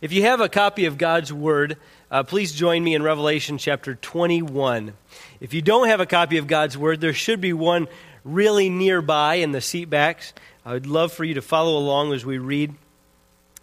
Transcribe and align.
If 0.00 0.12
you 0.12 0.22
have 0.22 0.40
a 0.40 0.48
copy 0.48 0.86
of 0.86 0.96
God's 0.96 1.30
Word, 1.30 1.76
uh, 2.10 2.22
please 2.22 2.52
join 2.52 2.82
me 2.82 2.94
in 2.94 3.02
Revelation 3.02 3.58
chapter 3.58 3.94
21. 3.96 4.94
If 5.40 5.52
you 5.52 5.60
don't 5.60 5.88
have 5.88 6.00
a 6.00 6.06
copy 6.06 6.38
of 6.38 6.46
God's 6.46 6.78
Word, 6.78 7.02
there 7.02 7.12
should 7.12 7.42
be 7.42 7.52
one 7.52 7.86
really 8.24 8.70
nearby 8.70 9.34
in 9.34 9.52
the 9.52 9.60
seat 9.60 9.90
backs. 9.90 10.32
I 10.64 10.72
would 10.72 10.86
love 10.86 11.12
for 11.12 11.22
you 11.22 11.34
to 11.34 11.42
follow 11.42 11.76
along 11.76 12.14
as 12.14 12.24
we 12.24 12.38
read. 12.38 12.74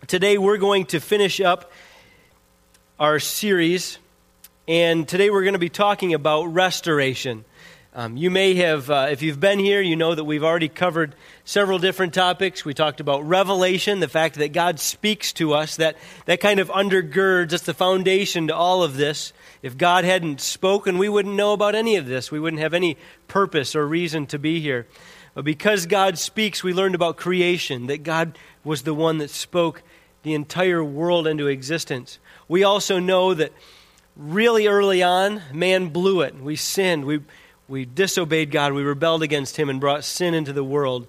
Today 0.05 0.37
we're 0.37 0.57
going 0.57 0.85
to 0.87 0.99
finish 0.99 1.41
up 1.41 1.71
our 2.99 3.17
series, 3.17 3.97
and 4.67 5.07
today 5.07 5.31
we're 5.31 5.41
going 5.41 5.53
to 5.53 5.59
be 5.59 5.69
talking 5.69 6.13
about 6.13 6.53
restoration. 6.53 7.45
Um, 7.97 8.15
you 8.15 8.29
may 8.29 8.53
have, 8.53 8.91
uh, 8.91 9.07
if 9.09 9.23
you've 9.23 9.39
been 9.39 9.57
here, 9.57 9.81
you 9.81 9.95
know 9.95 10.13
that 10.13 10.23
we've 10.23 10.43
already 10.43 10.69
covered 10.69 11.15
several 11.45 11.79
different 11.79 12.13
topics. 12.13 12.63
We 12.63 12.75
talked 12.75 12.99
about 12.99 13.27
revelation, 13.27 14.01
the 14.01 14.07
fact 14.07 14.35
that 14.35 14.53
God 14.53 14.79
speaks 14.79 15.33
to 15.33 15.53
us, 15.53 15.77
that, 15.77 15.97
that 16.25 16.39
kind 16.39 16.59
of 16.59 16.69
undergirds, 16.69 17.49
that's 17.49 17.63
the 17.63 17.73
foundation 17.73 18.49
to 18.49 18.55
all 18.55 18.83
of 18.83 18.97
this. 18.97 19.33
If 19.63 19.79
God 19.79 20.05
hadn't 20.05 20.41
spoken, 20.41 20.99
we 20.99 21.09
wouldn't 21.09 21.33
know 21.33 21.53
about 21.53 21.73
any 21.73 21.95
of 21.95 22.05
this. 22.05 22.29
We 22.29 22.39
wouldn't 22.39 22.61
have 22.61 22.75
any 22.75 22.97
purpose 23.27 23.75
or 23.75 23.87
reason 23.87 24.27
to 24.27 24.37
be 24.37 24.59
here. 24.59 24.85
But 25.33 25.45
because 25.45 25.87
God 25.87 26.19
speaks, 26.19 26.63
we 26.63 26.73
learned 26.73 26.93
about 26.93 27.17
creation, 27.17 27.87
that 27.87 28.03
God 28.03 28.37
was 28.63 28.83
the 28.83 28.93
one 28.93 29.17
that 29.17 29.31
spoke 29.31 29.81
the 30.21 30.35
entire 30.35 30.83
world 30.83 31.25
into 31.25 31.47
existence. 31.47 32.19
We 32.47 32.63
also 32.63 32.99
know 32.99 33.33
that 33.33 33.53
really 34.15 34.67
early 34.67 35.01
on, 35.01 35.41
man 35.51 35.89
blew 35.89 36.21
it. 36.21 36.39
We 36.39 36.57
sinned. 36.57 37.05
We 37.05 37.21
we 37.67 37.85
disobeyed 37.85 38.51
God, 38.51 38.73
we 38.73 38.83
rebelled 38.83 39.23
against 39.23 39.57
Him, 39.57 39.69
and 39.69 39.79
brought 39.79 40.03
sin 40.03 40.33
into 40.33 40.53
the 40.53 40.63
world. 40.63 41.07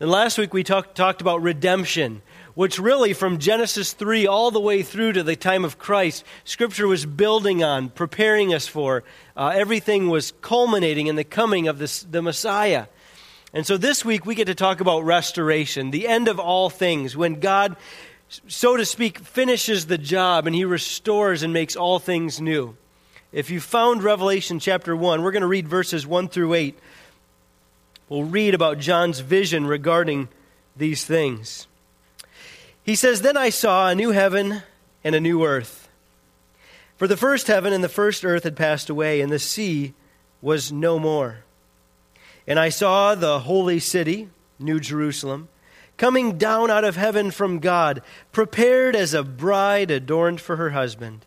And 0.00 0.10
last 0.10 0.38
week 0.38 0.54
we 0.54 0.64
talk, 0.64 0.94
talked 0.94 1.20
about 1.20 1.42
redemption, 1.42 2.22
which 2.54 2.78
really 2.78 3.12
from 3.12 3.38
Genesis 3.38 3.92
3 3.92 4.26
all 4.26 4.50
the 4.50 4.60
way 4.60 4.82
through 4.82 5.12
to 5.12 5.22
the 5.22 5.36
time 5.36 5.64
of 5.64 5.78
Christ, 5.78 6.24
Scripture 6.44 6.86
was 6.86 7.04
building 7.04 7.62
on, 7.62 7.90
preparing 7.90 8.54
us 8.54 8.66
for. 8.66 9.04
Uh, 9.36 9.52
everything 9.54 10.08
was 10.08 10.32
culminating 10.40 11.08
in 11.08 11.16
the 11.16 11.24
coming 11.24 11.68
of 11.68 11.78
this, 11.78 12.02
the 12.02 12.22
Messiah. 12.22 12.86
And 13.52 13.66
so 13.66 13.76
this 13.76 14.04
week 14.04 14.24
we 14.24 14.34
get 14.34 14.46
to 14.46 14.54
talk 14.54 14.80
about 14.80 15.04
restoration, 15.04 15.90
the 15.90 16.08
end 16.08 16.28
of 16.28 16.38
all 16.38 16.70
things, 16.70 17.16
when 17.16 17.40
God, 17.40 17.76
so 18.46 18.76
to 18.76 18.84
speak, 18.84 19.18
finishes 19.18 19.86
the 19.86 19.98
job 19.98 20.46
and 20.46 20.54
He 20.54 20.64
restores 20.64 21.42
and 21.42 21.52
makes 21.52 21.76
all 21.76 21.98
things 21.98 22.40
new. 22.40 22.76
If 23.30 23.50
you 23.50 23.60
found 23.60 24.02
Revelation 24.02 24.58
chapter 24.58 24.96
1, 24.96 25.22
we're 25.22 25.32
going 25.32 25.42
to 25.42 25.46
read 25.46 25.68
verses 25.68 26.06
1 26.06 26.28
through 26.28 26.54
8. 26.54 26.78
We'll 28.08 28.24
read 28.24 28.54
about 28.54 28.78
John's 28.78 29.20
vision 29.20 29.66
regarding 29.66 30.28
these 30.74 31.04
things. 31.04 31.66
He 32.82 32.94
says, 32.94 33.20
Then 33.20 33.36
I 33.36 33.50
saw 33.50 33.88
a 33.88 33.94
new 33.94 34.12
heaven 34.12 34.62
and 35.04 35.14
a 35.14 35.20
new 35.20 35.44
earth. 35.44 35.90
For 36.96 37.06
the 37.06 37.18
first 37.18 37.48
heaven 37.48 37.74
and 37.74 37.84
the 37.84 37.88
first 37.88 38.24
earth 38.24 38.44
had 38.44 38.56
passed 38.56 38.88
away, 38.88 39.20
and 39.20 39.30
the 39.30 39.38
sea 39.38 39.92
was 40.40 40.72
no 40.72 40.98
more. 40.98 41.40
And 42.46 42.58
I 42.58 42.70
saw 42.70 43.14
the 43.14 43.40
holy 43.40 43.78
city, 43.78 44.30
New 44.58 44.80
Jerusalem, 44.80 45.48
coming 45.98 46.38
down 46.38 46.70
out 46.70 46.84
of 46.84 46.96
heaven 46.96 47.30
from 47.30 47.58
God, 47.58 48.00
prepared 48.32 48.96
as 48.96 49.12
a 49.12 49.22
bride 49.22 49.90
adorned 49.90 50.40
for 50.40 50.56
her 50.56 50.70
husband. 50.70 51.26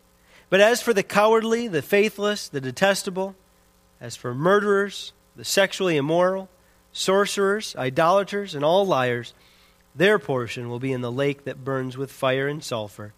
But 0.51 0.59
as 0.59 0.81
for 0.81 0.93
the 0.93 1.01
cowardly, 1.01 1.69
the 1.69 1.81
faithless, 1.81 2.49
the 2.49 2.59
detestable, 2.59 3.35
as 4.01 4.17
for 4.17 4.35
murderers, 4.35 5.13
the 5.37 5.45
sexually 5.45 5.95
immoral, 5.95 6.49
sorcerers, 6.91 7.73
idolaters, 7.77 8.53
and 8.53 8.65
all 8.65 8.85
liars, 8.85 9.33
their 9.95 10.19
portion 10.19 10.69
will 10.69 10.79
be 10.79 10.91
in 10.91 10.99
the 10.99 11.11
lake 11.11 11.45
that 11.45 11.63
burns 11.63 11.95
with 11.97 12.11
fire 12.11 12.49
and 12.49 12.61
sulfur, 12.61 13.13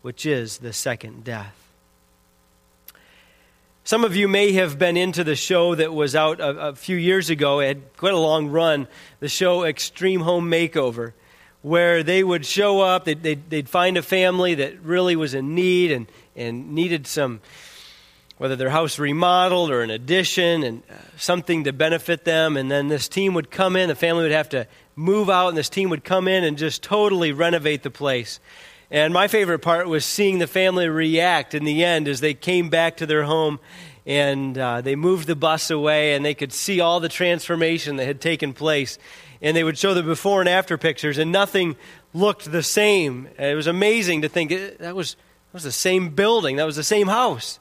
which 0.00 0.24
is 0.24 0.58
the 0.58 0.72
second 0.72 1.22
death. 1.22 1.54
Some 3.84 4.02
of 4.02 4.16
you 4.16 4.26
may 4.26 4.52
have 4.52 4.78
been 4.78 4.96
into 4.96 5.22
the 5.22 5.36
show 5.36 5.74
that 5.74 5.92
was 5.92 6.16
out 6.16 6.40
a, 6.40 6.68
a, 6.68 6.74
few 6.74 6.96
years 6.96 7.28
ago. 7.28 7.60
It 7.60 7.66
had 7.66 7.96
quite 7.98 8.14
a 8.14 8.18
long 8.18 8.48
run, 8.48 8.88
the 9.20 9.28
show 9.28 9.64
Extreme 9.64 10.20
Home 10.20 10.50
Makeover, 10.50 11.12
where 11.62 12.02
they 12.02 12.24
would 12.24 12.46
show 12.46 12.80
up, 12.80 13.04
they'd, 13.04 13.22
they'd, 13.22 13.50
they'd 13.50 13.68
find 13.68 13.96
a 13.96 14.02
family 14.02 14.54
that 14.54 14.80
really 14.80 15.16
was 15.16 15.34
in 15.34 15.54
need, 15.54 15.92
and 15.92 16.06
and 16.40 16.72
needed 16.72 17.06
some, 17.06 17.40
whether 18.38 18.56
their 18.56 18.70
house 18.70 18.98
remodeled 18.98 19.70
or 19.70 19.82
an 19.82 19.90
addition 19.90 20.62
and 20.62 20.82
uh, 20.90 20.94
something 21.16 21.64
to 21.64 21.72
benefit 21.72 22.24
them. 22.24 22.56
And 22.56 22.70
then 22.70 22.88
this 22.88 23.08
team 23.08 23.34
would 23.34 23.50
come 23.50 23.76
in, 23.76 23.88
the 23.88 23.94
family 23.94 24.22
would 24.22 24.32
have 24.32 24.48
to 24.50 24.66
move 24.96 25.28
out, 25.28 25.48
and 25.48 25.56
this 25.56 25.68
team 25.68 25.90
would 25.90 26.04
come 26.04 26.28
in 26.28 26.44
and 26.44 26.56
just 26.56 26.82
totally 26.82 27.32
renovate 27.32 27.82
the 27.82 27.90
place. 27.90 28.40
And 28.90 29.14
my 29.14 29.28
favorite 29.28 29.60
part 29.60 29.86
was 29.86 30.04
seeing 30.04 30.38
the 30.38 30.48
family 30.48 30.88
react 30.88 31.54
in 31.54 31.64
the 31.64 31.84
end 31.84 32.08
as 32.08 32.20
they 32.20 32.34
came 32.34 32.70
back 32.70 32.96
to 32.96 33.06
their 33.06 33.22
home 33.22 33.60
and 34.04 34.58
uh, 34.58 34.80
they 34.80 34.96
moved 34.96 35.28
the 35.28 35.36
bus 35.36 35.70
away 35.70 36.14
and 36.14 36.24
they 36.24 36.34
could 36.34 36.52
see 36.52 36.80
all 36.80 36.98
the 36.98 37.08
transformation 37.08 37.96
that 37.96 38.06
had 38.06 38.20
taken 38.20 38.52
place. 38.52 38.98
And 39.42 39.56
they 39.56 39.64
would 39.64 39.78
show 39.78 39.94
the 39.94 40.02
before 40.02 40.40
and 40.40 40.48
after 40.48 40.76
pictures, 40.76 41.16
and 41.16 41.32
nothing 41.32 41.76
looked 42.12 42.50
the 42.50 42.62
same. 42.62 43.28
It 43.38 43.54
was 43.54 43.66
amazing 43.66 44.22
to 44.22 44.28
think 44.28 44.50
that 44.78 44.94
was 44.94 45.16
that 45.50 45.54
was 45.54 45.64
the 45.64 45.72
same 45.72 46.10
building, 46.10 46.56
that 46.56 46.66
was 46.66 46.76
the 46.76 46.84
same 46.84 47.08
house. 47.08 47.58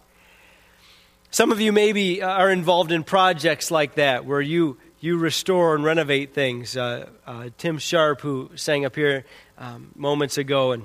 Some 1.32 1.52
of 1.52 1.60
you 1.60 1.72
maybe 1.72 2.22
are 2.22 2.52
involved 2.52 2.92
in 2.92 3.04
projects 3.04 3.72
like 3.72 3.96
that 3.96 4.26
where 4.26 4.42
you, 4.42 4.78
you 5.00 5.18
restore 5.18 5.74
and 5.74 5.84
renovate 5.84 6.36
things. 6.36 6.78
Uh, 6.78 7.10
uh, 7.26 7.50
Tim 7.58 7.80
Sharp, 7.80 8.22
who 8.22 8.52
sang 8.56 8.86
up 8.86 8.96
here 8.96 9.26
um, 9.58 9.92
moments 9.96 10.38
ago 10.38 10.72
and 10.72 10.84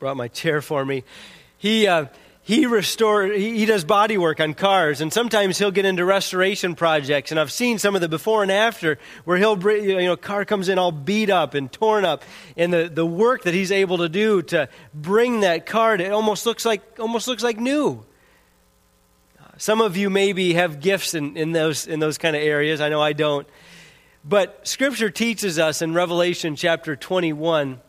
brought 0.00 0.16
my 0.16 0.26
chair 0.26 0.60
for 0.60 0.84
me, 0.84 1.04
he, 1.58 1.86
uh, 1.86 2.06
he 2.44 2.66
restores 2.66 3.36
he, 3.38 3.64
does 3.64 3.84
body 3.84 4.18
work 4.18 4.40
on 4.40 4.52
cars 4.52 5.00
and 5.00 5.12
sometimes 5.12 5.58
he'll 5.58 5.70
get 5.70 5.84
into 5.84 6.04
restoration 6.04 6.74
projects 6.74 7.30
and 7.30 7.38
i've 7.38 7.52
seen 7.52 7.78
some 7.78 7.94
of 7.94 8.00
the 8.00 8.08
before 8.08 8.42
and 8.42 8.50
after 8.50 8.98
where 9.24 9.38
he'll 9.38 9.60
you 9.70 10.02
know 10.02 10.16
car 10.16 10.44
comes 10.44 10.68
in 10.68 10.78
all 10.78 10.92
beat 10.92 11.30
up 11.30 11.54
and 11.54 11.72
torn 11.72 12.04
up 12.04 12.22
and 12.56 12.72
the, 12.72 12.90
the 12.92 13.06
work 13.06 13.44
that 13.44 13.54
he's 13.54 13.70
able 13.70 13.98
to 13.98 14.08
do 14.08 14.42
to 14.42 14.68
bring 14.92 15.40
that 15.40 15.66
car 15.66 15.96
to, 15.96 16.04
it 16.04 16.12
almost 16.12 16.44
looks 16.44 16.64
like 16.64 16.82
almost 16.98 17.28
looks 17.28 17.42
like 17.42 17.58
new. 17.58 18.04
Some 19.58 19.80
of 19.80 19.96
you 19.96 20.10
maybe 20.10 20.54
have 20.54 20.80
gifts 20.80 21.14
in, 21.14 21.36
in 21.36 21.52
those 21.52 21.86
in 21.86 22.00
those 22.00 22.18
kind 22.18 22.34
of 22.34 22.42
areas. 22.42 22.80
I 22.80 22.88
know 22.88 23.00
i 23.00 23.12
don't. 23.12 23.46
But 24.24 24.66
scripture 24.66 25.10
teaches 25.10 25.58
us 25.58 25.82
in 25.82 25.94
revelation 25.94 26.56
chapter 26.56 26.96
21 26.96 27.80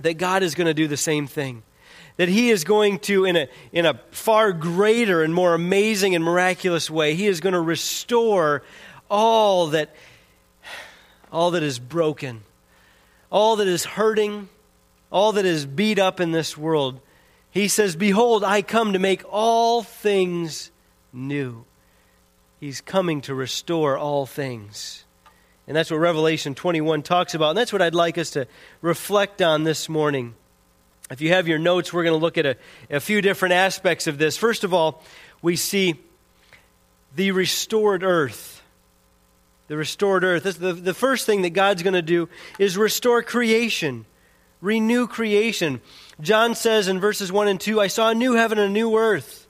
that 0.00 0.14
god 0.14 0.42
is 0.42 0.54
going 0.54 0.66
to 0.66 0.74
do 0.74 0.88
the 0.88 0.96
same 0.96 1.26
thing 1.26 1.62
that 2.16 2.28
he 2.28 2.50
is 2.50 2.64
going 2.64 2.98
to, 3.00 3.24
in 3.24 3.36
a, 3.36 3.48
in 3.72 3.86
a 3.86 4.00
far 4.10 4.52
greater 4.52 5.22
and 5.22 5.34
more 5.34 5.54
amazing 5.54 6.14
and 6.14 6.22
miraculous 6.22 6.88
way, 6.88 7.14
he 7.14 7.26
is 7.26 7.40
going 7.40 7.54
to 7.54 7.60
restore 7.60 8.62
all 9.10 9.68
that, 9.68 9.94
all 11.32 11.50
that 11.52 11.62
is 11.62 11.78
broken, 11.78 12.42
all 13.30 13.56
that 13.56 13.66
is 13.66 13.84
hurting, 13.84 14.48
all 15.10 15.32
that 15.32 15.44
is 15.44 15.66
beat 15.66 15.98
up 15.98 16.20
in 16.20 16.32
this 16.32 16.56
world. 16.56 17.00
He 17.50 17.68
says, 17.68 17.96
Behold, 17.96 18.44
I 18.44 18.62
come 18.62 18.92
to 18.92 18.98
make 18.98 19.22
all 19.28 19.82
things 19.82 20.70
new. 21.12 21.64
He's 22.60 22.80
coming 22.80 23.20
to 23.22 23.34
restore 23.34 23.98
all 23.98 24.26
things. 24.26 25.04
And 25.66 25.76
that's 25.76 25.90
what 25.90 25.98
Revelation 25.98 26.54
21 26.54 27.02
talks 27.02 27.34
about. 27.34 27.50
And 27.50 27.58
that's 27.58 27.72
what 27.72 27.82
I'd 27.82 27.94
like 27.94 28.18
us 28.18 28.30
to 28.30 28.46
reflect 28.82 29.42
on 29.42 29.64
this 29.64 29.88
morning 29.88 30.34
If 31.10 31.20
you 31.20 31.30
have 31.30 31.46
your 31.46 31.58
notes, 31.58 31.92
we're 31.92 32.02
going 32.02 32.18
to 32.18 32.22
look 32.22 32.38
at 32.38 32.46
a, 32.46 32.56
a 32.88 33.00
few 33.00 33.20
different 33.20 33.54
aspects 33.54 34.06
of 34.06 34.16
this. 34.16 34.36
First 34.36 34.64
of 34.64 34.72
all, 34.72 35.02
we 35.42 35.56
see 35.56 35.96
the 37.14 37.32
restored 37.32 38.02
earth. 38.02 38.62
The 39.68 39.76
restored 39.76 40.24
earth. 40.24 40.44
The, 40.58 40.72
the 40.72 40.94
first 40.94 41.26
thing 41.26 41.42
that 41.42 41.50
God's 41.50 41.82
going 41.82 41.94
to 41.94 42.02
do 42.02 42.28
is 42.58 42.78
restore 42.78 43.22
creation, 43.22 44.06
renew 44.60 45.06
creation. 45.06 45.82
John 46.20 46.54
says 46.54 46.88
in 46.88 47.00
verses 47.00 47.30
1 47.30 47.48
and 47.48 47.60
2 47.60 47.80
I 47.80 47.88
saw 47.88 48.10
a 48.10 48.14
new 48.14 48.32
heaven 48.32 48.58
and 48.58 48.70
a 48.70 48.72
new 48.72 48.96
earth. 48.96 49.46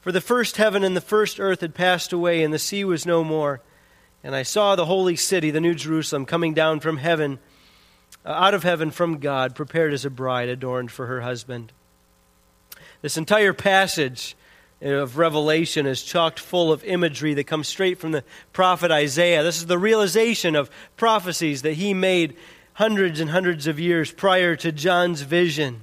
For 0.00 0.12
the 0.12 0.20
first 0.20 0.56
heaven 0.56 0.84
and 0.84 0.96
the 0.96 1.00
first 1.00 1.38
earth 1.38 1.60
had 1.60 1.74
passed 1.74 2.12
away, 2.12 2.42
and 2.42 2.52
the 2.52 2.58
sea 2.58 2.84
was 2.84 3.04
no 3.04 3.22
more. 3.22 3.60
And 4.24 4.34
I 4.34 4.42
saw 4.42 4.74
the 4.74 4.86
holy 4.86 5.16
city, 5.16 5.50
the 5.50 5.60
new 5.60 5.74
Jerusalem, 5.74 6.24
coming 6.24 6.54
down 6.54 6.80
from 6.80 6.96
heaven, 6.96 7.38
Uh, 8.28 8.32
out 8.32 8.52
of 8.52 8.62
heaven 8.62 8.90
from 8.90 9.20
God, 9.20 9.54
prepared 9.54 9.94
as 9.94 10.04
a 10.04 10.10
bride 10.10 10.50
adorned 10.50 10.90
for 10.90 11.06
her 11.06 11.22
husband. 11.22 11.72
This 13.00 13.16
entire 13.16 13.54
passage 13.54 14.36
of 14.82 15.16
Revelation 15.16 15.86
is 15.86 16.02
chocked 16.02 16.38
full 16.38 16.70
of 16.70 16.84
imagery 16.84 17.32
that 17.32 17.44
comes 17.44 17.68
straight 17.68 17.98
from 17.98 18.12
the 18.12 18.22
prophet 18.52 18.90
Isaiah. 18.90 19.42
This 19.42 19.56
is 19.56 19.64
the 19.64 19.78
realization 19.78 20.56
of 20.56 20.70
prophecies 20.98 21.62
that 21.62 21.72
he 21.72 21.94
made 21.94 22.36
hundreds 22.74 23.18
and 23.18 23.30
hundreds 23.30 23.66
of 23.66 23.80
years 23.80 24.12
prior 24.12 24.56
to 24.56 24.72
John's 24.72 25.22
vision. 25.22 25.80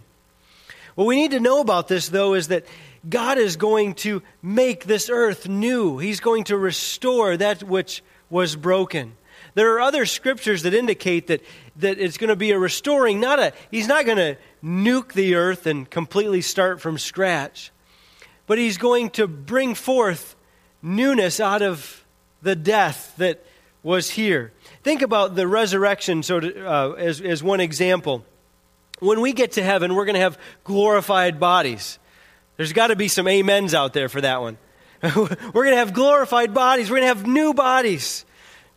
What 0.94 1.08
we 1.08 1.16
need 1.16 1.32
to 1.32 1.40
know 1.40 1.62
about 1.62 1.88
this, 1.88 2.10
though, 2.10 2.36
is 2.36 2.50
that 2.50 2.68
God 3.10 3.40
is 3.40 3.56
going 3.56 3.96
to 3.96 4.22
make 4.44 4.84
this 4.84 5.10
earth 5.10 5.50
new. 5.50 5.98
He's 5.98 6.20
going 6.20 6.44
to 6.46 6.58
restore 6.58 7.38
that 7.38 7.64
which 7.64 8.04
was 8.30 8.56
broken. 8.56 9.18
There 9.56 9.74
are 9.74 9.82
other 9.82 10.06
scriptures 10.06 10.64
that 10.64 10.74
indicate 10.74 11.28
that, 11.28 11.42
that 11.78 12.00
it's 12.00 12.18
going 12.18 12.30
to 12.30 12.36
be 12.36 12.52
a 12.52 12.60
restoring, 12.60 13.20
not 13.20 13.40
a, 13.40 13.54
he's 13.70 13.88
not 13.88 14.06
going 14.06 14.18
to 14.18 14.38
nuke 14.64 15.14
the 15.14 15.36
earth 15.36 15.66
and 15.66 15.90
completely 15.90 16.42
start 16.42 16.82
from 16.82 16.98
scratch 16.98 17.72
but 18.48 18.58
he's 18.58 18.78
going 18.78 19.10
to 19.12 19.28
bring 19.28 19.76
forth 19.76 20.36
newness 20.82 21.40
out 21.40 21.62
of 21.62 22.06
the 22.42 22.56
death 22.56 23.14
that 23.18 23.44
was 23.84 24.10
here. 24.10 24.52
Think 24.84 25.02
about 25.02 25.36
the 25.36 25.48
resurrection 25.48 26.24
so 26.24 26.40
to, 26.40 26.66
uh, 26.66 26.92
as, 26.94 27.22
as 27.22 27.44
one 27.44 27.60
example. 27.60 28.26
When 29.00 29.22
we 29.22 29.34
get 29.34 29.54
to 29.54 29.64
heaven, 29.64 29.96
we're 29.96 30.06
going 30.06 30.16
to 30.16 30.22
have 30.22 30.38
glorified 30.64 31.40
bodies. 31.40 32.00
There's 32.58 32.74
got 32.74 32.88
to 32.88 32.96
be 32.96 33.08
some 33.08 33.28
amens 33.28 33.74
out 33.74 33.94
there 33.94 34.10
for 34.10 34.22
that 34.22 34.42
one. 34.42 34.58
we're 35.04 35.28
going 35.54 35.72
to 35.72 35.78
have 35.78 35.94
glorified 35.94 36.54
bodies. 36.54 36.90
We're 36.90 36.98
going 36.98 37.10
to 37.10 37.16
have 37.16 37.28
new 37.28 37.54
bodies. 37.54 38.26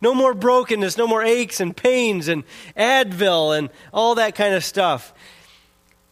No 0.01 0.13
more 0.13 0.33
brokenness, 0.33 0.97
no 0.97 1.07
more 1.07 1.23
aches 1.23 1.59
and 1.59 1.75
pains 1.75 2.27
and 2.27 2.43
Advil 2.77 3.57
and 3.57 3.69
all 3.93 4.15
that 4.15 4.35
kind 4.35 4.53
of 4.53 4.63
stuff. 4.63 5.13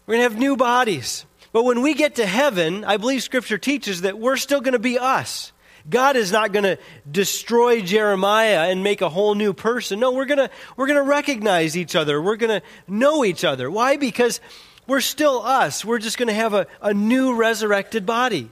We're 0.06 0.16
going 0.16 0.28
to 0.28 0.34
have 0.34 0.40
new 0.40 0.58
bodies. 0.58 1.26
But 1.54 1.64
when 1.64 1.82
we 1.82 1.94
get 1.94 2.16
to 2.16 2.26
heaven, 2.26 2.84
I 2.84 2.98
believe 2.98 3.24
Scripture 3.24 3.58
teaches 3.58 4.02
that 4.02 4.20
we're 4.20 4.38
still 4.38 4.62
going 4.62 4.74
to 4.74 4.80
be 4.80 5.00
us. 5.00 5.52
God 5.90 6.18
is 6.18 6.32
not 6.32 6.52
going 6.52 6.64
to 6.64 6.78
destroy 7.10 7.82
Jeremiah 7.82 8.70
and 8.70 8.84
make 8.84 9.02
a 9.02 9.08
whole 9.08 9.36
new 9.36 9.54
person. 9.54 10.00
No, 10.02 10.12
we're 10.12 10.26
going 10.26 10.38
to 10.38 10.50
we're 10.76 10.88
going 10.88 10.98
to 10.98 11.10
recognize 11.10 11.78
each 11.78 11.96
other. 11.96 12.22
We're 12.22 12.36
going 12.36 12.60
to 12.60 12.66
know 12.88 13.24
each 13.24 13.46
other. 13.46 13.72
Why? 13.72 13.96
Because 13.96 14.42
we're 14.86 15.02
still 15.02 15.42
us. 15.42 15.86
We're 15.86 16.00
just 16.00 16.18
going 16.18 16.28
to 16.28 16.34
have 16.34 16.54
a, 16.54 16.68
a 16.82 16.94
new 16.94 17.36
resurrected 17.36 18.06
body. 18.06 18.50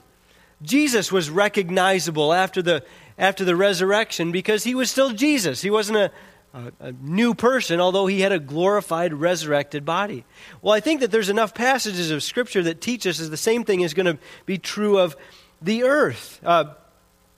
Jesus 0.62 1.12
was 1.12 1.28
recognizable 1.28 2.32
after 2.32 2.62
the 2.62 2.84
after 3.18 3.44
the 3.44 3.56
resurrection 3.56 4.32
because 4.32 4.64
he 4.64 4.74
was 4.74 4.90
still 4.90 5.10
Jesus. 5.10 5.62
He 5.62 5.70
wasn't 5.70 5.98
a, 5.98 6.10
a, 6.54 6.72
a, 6.80 6.92
new 6.92 7.34
person, 7.34 7.80
although 7.80 8.06
he 8.06 8.20
had 8.20 8.32
a 8.32 8.38
glorified, 8.38 9.14
resurrected 9.14 9.84
body. 9.84 10.24
Well, 10.62 10.74
I 10.74 10.80
think 10.80 11.00
that 11.00 11.10
there's 11.10 11.28
enough 11.28 11.54
passages 11.54 12.10
of 12.10 12.22
Scripture 12.22 12.62
that 12.64 12.80
teach 12.80 13.06
us 13.06 13.18
that 13.18 13.30
the 13.30 13.36
same 13.36 13.64
thing 13.64 13.80
is 13.80 13.94
going 13.94 14.06
to 14.06 14.18
be 14.44 14.58
true 14.58 14.98
of 14.98 15.16
the 15.62 15.84
earth. 15.84 16.40
Uh, 16.44 16.74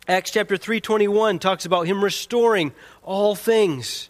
Acts 0.09 0.31
chapter 0.31 0.57
3.21 0.57 1.39
talks 1.39 1.67
about 1.67 1.87
him 1.87 2.03
restoring 2.03 2.73
all 3.03 3.35
things. 3.35 4.09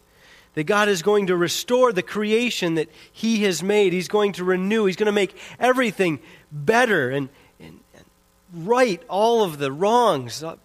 That 0.55 0.65
God 0.65 0.89
is 0.89 1.03
going 1.03 1.27
to 1.27 1.37
restore 1.37 1.93
the 1.93 2.03
creation 2.03 2.77
that 2.77 2.89
he 3.13 3.45
has 3.45 3.63
made. 3.63 3.93
He's 3.93 4.09
going 4.09 4.33
to 4.35 4.45
renew. 4.45 4.87
He's 4.87 4.97
going 4.97 5.07
to 5.07 5.13
make 5.13 5.37
everything 5.59 6.21
better 6.51 7.11
and, 7.11 7.29
and, 7.61 7.79
and 7.95 8.05
right 8.53 9.03
all 9.09 9.45
of 9.45 9.59
the 9.59 9.71
wrongs, 9.71 10.43
uh, 10.43 10.57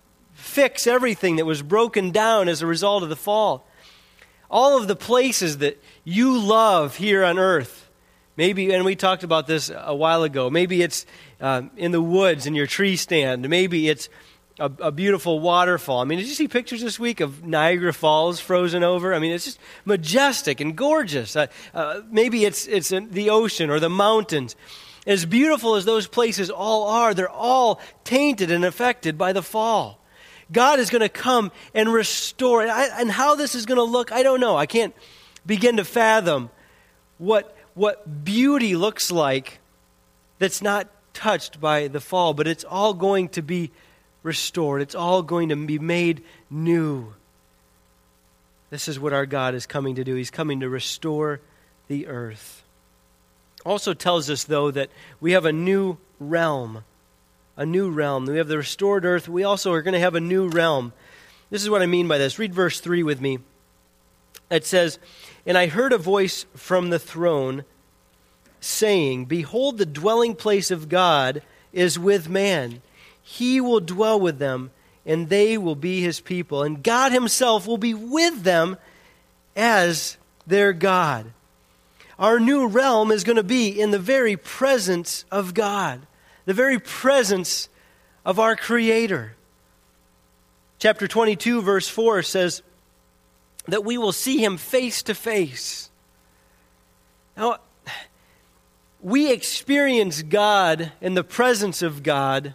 fix 0.43 0.87
everything 0.87 1.37
that 1.37 1.45
was 1.45 1.61
broken 1.61 2.11
down 2.11 2.47
as 2.47 2.61
a 2.61 2.67
result 2.67 3.03
of 3.03 3.09
the 3.09 3.15
fall 3.15 3.65
all 4.53 4.77
of 4.77 4.87
the 4.87 4.95
places 4.95 5.57
that 5.57 5.81
you 6.03 6.37
love 6.39 6.95
here 6.95 7.23
on 7.23 7.39
earth. 7.39 7.89
Maybe, 8.37 8.71
and 8.71 8.85
we 8.85 8.95
talked 8.95 9.23
about 9.23 9.47
this 9.47 9.71
a 9.75 9.95
while 9.95 10.21
ago. 10.21 10.49
Maybe 10.49 10.83
it's 10.83 11.07
uh, 11.41 11.63
in 11.75 11.91
the 11.91 12.01
woods 12.01 12.45
in 12.45 12.53
your 12.53 12.67
tree 12.67 12.95
stand. 12.95 13.49
Maybe 13.49 13.89
it's 13.89 14.09
a, 14.59 14.71
a, 14.79 14.91
beautiful 14.91 15.39
waterfall. 15.39 16.01
I 16.01 16.03
mean, 16.05 16.19
did 16.19 16.27
you 16.27 16.35
see 16.35 16.47
pictures 16.47 16.81
this 16.81 16.99
week 16.99 17.19
of 17.19 17.43
Niagara 17.43 17.93
Falls 17.93 18.39
frozen 18.39 18.83
over? 18.83 19.15
I 19.15 19.19
mean, 19.19 19.31
it's 19.31 19.45
just 19.45 19.59
majestic 19.85 20.61
and 20.61 20.75
gorgeous. 20.75 21.35
Uh, 21.35 21.47
uh, 21.73 22.01
maybe 22.11 22.45
it's, 22.45 22.67
it's 22.67 22.89
the 22.89 23.31
ocean 23.31 23.71
or 23.71 23.79
the 23.79 23.89
mountains. 23.89 24.55
As 25.07 25.25
beautiful 25.25 25.75
as 25.75 25.85
those 25.85 26.07
places 26.07 26.51
all 26.51 26.87
are, 26.87 27.15
they're 27.15 27.27
all 27.27 27.81
tainted 28.03 28.51
and 28.51 28.63
affected 28.63 29.17
by 29.17 29.33
the 29.33 29.43
fall. 29.43 30.02
God 30.51 30.79
is 30.79 30.89
going 30.89 31.01
to 31.01 31.09
come 31.09 31.51
and 31.73 31.91
restore 31.91 32.63
it. 32.63 32.69
I, 32.69 32.99
and 32.99 33.11
how 33.11 33.35
this 33.35 33.55
is 33.55 33.65
going 33.65 33.77
to 33.77 33.83
look, 33.83 34.11
I 34.11 34.23
don't 34.23 34.39
know. 34.39 34.55
I 34.57 34.65
can't 34.65 34.95
begin 35.45 35.77
to 35.77 35.85
fathom 35.85 36.49
what, 37.17 37.55
what 37.73 38.23
beauty 38.23 38.75
looks 38.75 39.11
like 39.11 39.59
that's 40.39 40.61
not 40.61 40.87
touched 41.13 41.61
by 41.61 41.87
the 41.87 42.01
fall, 42.01 42.33
but 42.33 42.47
it's 42.47 42.63
all 42.63 42.93
going 42.93 43.29
to 43.29 43.41
be 43.41 43.71
restored. 44.23 44.81
It's 44.81 44.95
all 44.95 45.21
going 45.21 45.49
to 45.49 45.55
be 45.55 45.79
made 45.79 46.23
new. 46.49 47.13
This 48.69 48.87
is 48.87 48.99
what 48.99 49.13
our 49.13 49.25
God 49.25 49.53
is 49.53 49.65
coming 49.65 49.95
to 49.95 50.03
do. 50.03 50.15
He's 50.15 50.31
coming 50.31 50.61
to 50.61 50.69
restore 50.69 51.39
the 51.87 52.07
earth. 52.07 52.63
Also 53.65 53.93
tells 53.93 54.29
us, 54.29 54.45
though, 54.45 54.71
that 54.71 54.89
we 55.21 55.33
have 55.33 55.45
a 55.45 55.53
new 55.53 55.97
realm 56.19 56.83
a 57.55 57.65
new 57.65 57.89
realm. 57.89 58.25
We 58.25 58.37
have 58.37 58.47
the 58.47 58.57
restored 58.57 59.05
earth. 59.05 59.27
We 59.27 59.43
also 59.43 59.71
are 59.73 59.81
going 59.81 59.93
to 59.93 59.99
have 59.99 60.15
a 60.15 60.19
new 60.19 60.49
realm. 60.49 60.93
This 61.49 61.63
is 61.63 61.69
what 61.69 61.81
I 61.81 61.85
mean 61.85 62.07
by 62.07 62.17
this. 62.17 62.39
Read 62.39 62.53
verse 62.53 62.79
3 62.79 63.03
with 63.03 63.21
me. 63.21 63.39
It 64.49 64.65
says, 64.65 64.99
And 65.45 65.57
I 65.57 65.67
heard 65.67 65.93
a 65.93 65.97
voice 65.97 66.45
from 66.55 66.89
the 66.89 66.99
throne 66.99 67.63
saying, 68.59 69.25
Behold, 69.25 69.77
the 69.77 69.85
dwelling 69.85 70.35
place 70.35 70.71
of 70.71 70.89
God 70.89 71.41
is 71.71 71.99
with 71.99 72.29
man. 72.29 72.81
He 73.21 73.61
will 73.61 73.79
dwell 73.79 74.19
with 74.19 74.39
them, 74.39 74.71
and 75.05 75.29
they 75.29 75.57
will 75.57 75.75
be 75.75 76.01
his 76.01 76.19
people. 76.19 76.63
And 76.63 76.83
God 76.83 77.11
himself 77.11 77.67
will 77.67 77.77
be 77.77 77.93
with 77.93 78.43
them 78.43 78.77
as 79.55 80.17
their 80.47 80.73
God. 80.73 81.31
Our 82.17 82.39
new 82.39 82.67
realm 82.67 83.11
is 83.11 83.23
going 83.23 83.37
to 83.37 83.43
be 83.43 83.69
in 83.69 83.91
the 83.91 83.99
very 83.99 84.37
presence 84.37 85.25
of 85.31 85.53
God 85.53 86.05
the 86.45 86.53
very 86.53 86.79
presence 86.79 87.69
of 88.25 88.39
our 88.39 88.55
Creator. 88.55 89.35
Chapter 90.79 91.07
22, 91.07 91.61
verse 91.61 91.87
4 91.87 92.23
says 92.23 92.61
that 93.67 93.85
we 93.85 93.97
will 93.97 94.11
see 94.11 94.43
Him 94.43 94.57
face 94.57 95.03
to 95.03 95.15
face. 95.15 95.89
Now, 97.37 97.57
we 99.01 99.31
experience 99.31 100.21
God 100.23 100.91
and 101.01 101.15
the 101.15 101.23
presence 101.23 101.81
of 101.81 102.03
God 102.03 102.53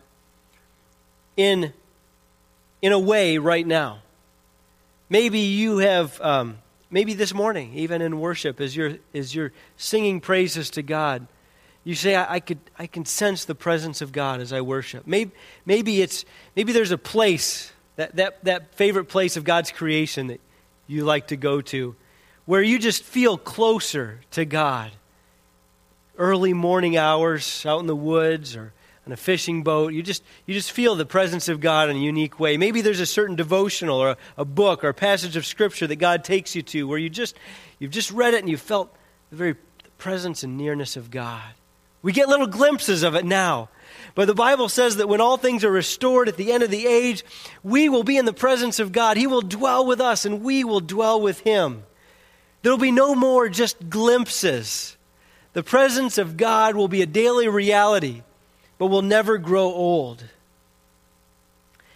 in, 1.36 1.72
in 2.82 2.92
a 2.92 2.98
way 2.98 3.38
right 3.38 3.66
now. 3.66 4.00
Maybe 5.10 5.40
you 5.40 5.78
have, 5.78 6.20
um, 6.20 6.58
maybe 6.90 7.14
this 7.14 7.32
morning, 7.32 7.72
even 7.74 8.02
in 8.02 8.20
worship, 8.20 8.60
as 8.60 8.76
you're, 8.76 8.96
as 9.14 9.34
you're 9.34 9.52
singing 9.76 10.20
praises 10.20 10.70
to 10.70 10.82
God, 10.82 11.26
you 11.88 11.94
say, 11.94 12.14
I, 12.14 12.34
I, 12.34 12.40
could, 12.40 12.58
I 12.78 12.86
can 12.86 13.06
sense 13.06 13.46
the 13.46 13.54
presence 13.54 14.02
of 14.02 14.12
God 14.12 14.42
as 14.42 14.52
I 14.52 14.60
worship. 14.60 15.06
Maybe, 15.06 15.30
maybe, 15.64 16.02
it's, 16.02 16.26
maybe 16.54 16.74
there's 16.74 16.90
a 16.90 16.98
place, 16.98 17.72
that, 17.96 18.14
that, 18.16 18.44
that 18.44 18.74
favorite 18.74 19.06
place 19.06 19.38
of 19.38 19.44
God's 19.44 19.72
creation 19.72 20.26
that 20.26 20.42
you 20.86 21.06
like 21.06 21.28
to 21.28 21.36
go 21.38 21.62
to, 21.62 21.96
where 22.44 22.60
you 22.60 22.78
just 22.78 23.02
feel 23.02 23.38
closer 23.38 24.20
to 24.32 24.44
God. 24.44 24.90
Early 26.18 26.52
morning 26.52 26.98
hours 26.98 27.64
out 27.64 27.80
in 27.80 27.86
the 27.86 27.96
woods 27.96 28.54
or 28.54 28.74
on 29.06 29.12
a 29.14 29.16
fishing 29.16 29.62
boat, 29.62 29.94
you 29.94 30.02
just, 30.02 30.22
you 30.44 30.52
just 30.52 30.72
feel 30.72 30.94
the 30.94 31.06
presence 31.06 31.48
of 31.48 31.58
God 31.58 31.88
in 31.88 31.96
a 31.96 32.00
unique 32.00 32.38
way. 32.38 32.58
Maybe 32.58 32.82
there's 32.82 33.00
a 33.00 33.06
certain 33.06 33.34
devotional 33.34 33.98
or 33.98 34.10
a, 34.10 34.16
a 34.36 34.44
book 34.44 34.84
or 34.84 34.90
a 34.90 34.94
passage 34.94 35.36
of 35.36 35.46
Scripture 35.46 35.86
that 35.86 35.96
God 35.96 36.22
takes 36.22 36.54
you 36.54 36.60
to 36.60 36.86
where 36.86 36.98
you 36.98 37.08
just, 37.08 37.34
you've 37.78 37.92
just 37.92 38.10
read 38.10 38.34
it 38.34 38.40
and 38.40 38.50
you 38.50 38.58
felt 38.58 38.94
the 39.30 39.36
very 39.36 39.56
presence 39.96 40.42
and 40.42 40.58
nearness 40.58 40.94
of 40.94 41.10
God. 41.10 41.54
We 42.02 42.12
get 42.12 42.28
little 42.28 42.46
glimpses 42.46 43.02
of 43.02 43.14
it 43.14 43.24
now. 43.24 43.68
But 44.14 44.26
the 44.26 44.34
Bible 44.34 44.68
says 44.68 44.96
that 44.96 45.08
when 45.08 45.20
all 45.20 45.36
things 45.36 45.64
are 45.64 45.70
restored 45.70 46.28
at 46.28 46.36
the 46.36 46.52
end 46.52 46.62
of 46.62 46.70
the 46.70 46.86
age, 46.86 47.24
we 47.62 47.88
will 47.88 48.02
be 48.02 48.16
in 48.16 48.24
the 48.24 48.32
presence 48.32 48.78
of 48.78 48.92
God. 48.92 49.16
He 49.16 49.26
will 49.26 49.42
dwell 49.42 49.86
with 49.86 50.00
us, 50.00 50.24
and 50.24 50.42
we 50.42 50.64
will 50.64 50.80
dwell 50.80 51.20
with 51.20 51.40
Him. 51.40 51.84
There 52.62 52.72
will 52.72 52.78
be 52.78 52.90
no 52.90 53.14
more 53.14 53.48
just 53.48 53.88
glimpses. 53.88 54.96
The 55.52 55.62
presence 55.62 56.18
of 56.18 56.36
God 56.36 56.74
will 56.74 56.88
be 56.88 57.02
a 57.02 57.06
daily 57.06 57.48
reality, 57.48 58.22
but 58.76 58.86
will 58.86 59.02
never 59.02 59.38
grow 59.38 59.66
old. 59.66 60.24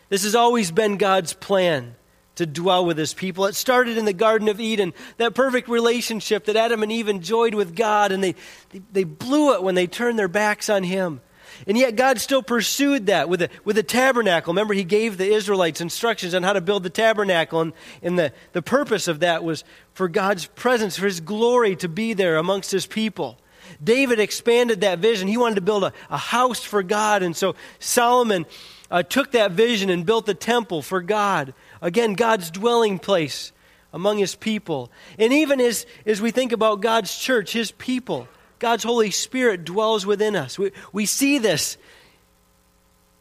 This 0.08 0.24
has 0.24 0.34
always 0.34 0.70
been 0.70 0.96
God's 0.98 1.32
plan 1.32 1.94
to 2.36 2.46
dwell 2.46 2.84
with 2.84 2.98
his 2.98 3.14
people. 3.14 3.46
It 3.46 3.54
started 3.54 3.98
in 3.98 4.04
the 4.04 4.12
Garden 4.12 4.48
of 4.48 4.60
Eden, 4.60 4.94
that 5.18 5.34
perfect 5.34 5.68
relationship 5.68 6.46
that 6.46 6.56
Adam 6.56 6.82
and 6.82 6.90
Eve 6.90 7.08
enjoyed 7.08 7.54
with 7.54 7.76
God, 7.76 8.12
and 8.12 8.22
they, 8.22 8.34
they, 8.70 8.82
they 8.92 9.04
blew 9.04 9.54
it 9.54 9.62
when 9.62 9.74
they 9.74 9.86
turned 9.86 10.18
their 10.18 10.28
backs 10.28 10.70
on 10.70 10.82
him. 10.82 11.20
And 11.66 11.76
yet 11.76 11.96
God 11.96 12.18
still 12.18 12.42
pursued 12.42 13.06
that 13.06 13.28
with 13.28 13.42
a, 13.42 13.50
with 13.64 13.78
a 13.78 13.82
tabernacle. 13.82 14.52
Remember, 14.52 14.74
he 14.74 14.84
gave 14.84 15.16
the 15.18 15.32
Israelites 15.32 15.80
instructions 15.80 16.34
on 16.34 16.42
how 16.42 16.54
to 16.54 16.60
build 16.60 16.82
the 16.82 16.90
tabernacle, 16.90 17.60
and, 17.60 17.72
and 18.02 18.18
the, 18.18 18.32
the 18.52 18.62
purpose 18.62 19.06
of 19.06 19.20
that 19.20 19.44
was 19.44 19.64
for 19.92 20.08
God's 20.08 20.46
presence, 20.46 20.96
for 20.96 21.06
his 21.06 21.20
glory 21.20 21.76
to 21.76 21.88
be 21.88 22.14
there 22.14 22.36
amongst 22.36 22.70
his 22.70 22.86
people. 22.86 23.38
David 23.82 24.18
expanded 24.18 24.80
that 24.80 24.98
vision. 24.98 25.28
He 25.28 25.36
wanted 25.36 25.56
to 25.56 25.60
build 25.60 25.84
a, 25.84 25.92
a 26.10 26.16
house 26.16 26.62
for 26.62 26.82
God, 26.82 27.22
and 27.22 27.36
so 27.36 27.54
Solomon 27.78 28.46
uh, 28.90 29.02
took 29.02 29.32
that 29.32 29.52
vision 29.52 29.88
and 29.90 30.04
built 30.04 30.26
the 30.26 30.34
temple 30.34 30.82
for 30.82 31.00
God. 31.00 31.54
Again, 31.82 32.14
God's 32.14 32.50
dwelling 32.50 32.98
place 32.98 33.52
among 33.92 34.18
his 34.18 34.34
people. 34.34 34.90
And 35.18 35.32
even 35.32 35.60
as, 35.60 35.84
as 36.06 36.22
we 36.22 36.30
think 36.30 36.52
about 36.52 36.80
God's 36.80 37.14
church, 37.14 37.52
his 37.52 37.72
people, 37.72 38.28
God's 38.60 38.84
Holy 38.84 39.10
Spirit 39.10 39.64
dwells 39.64 40.06
within 40.06 40.36
us. 40.36 40.58
We, 40.58 40.70
we 40.92 41.04
see 41.04 41.38
this 41.38 41.76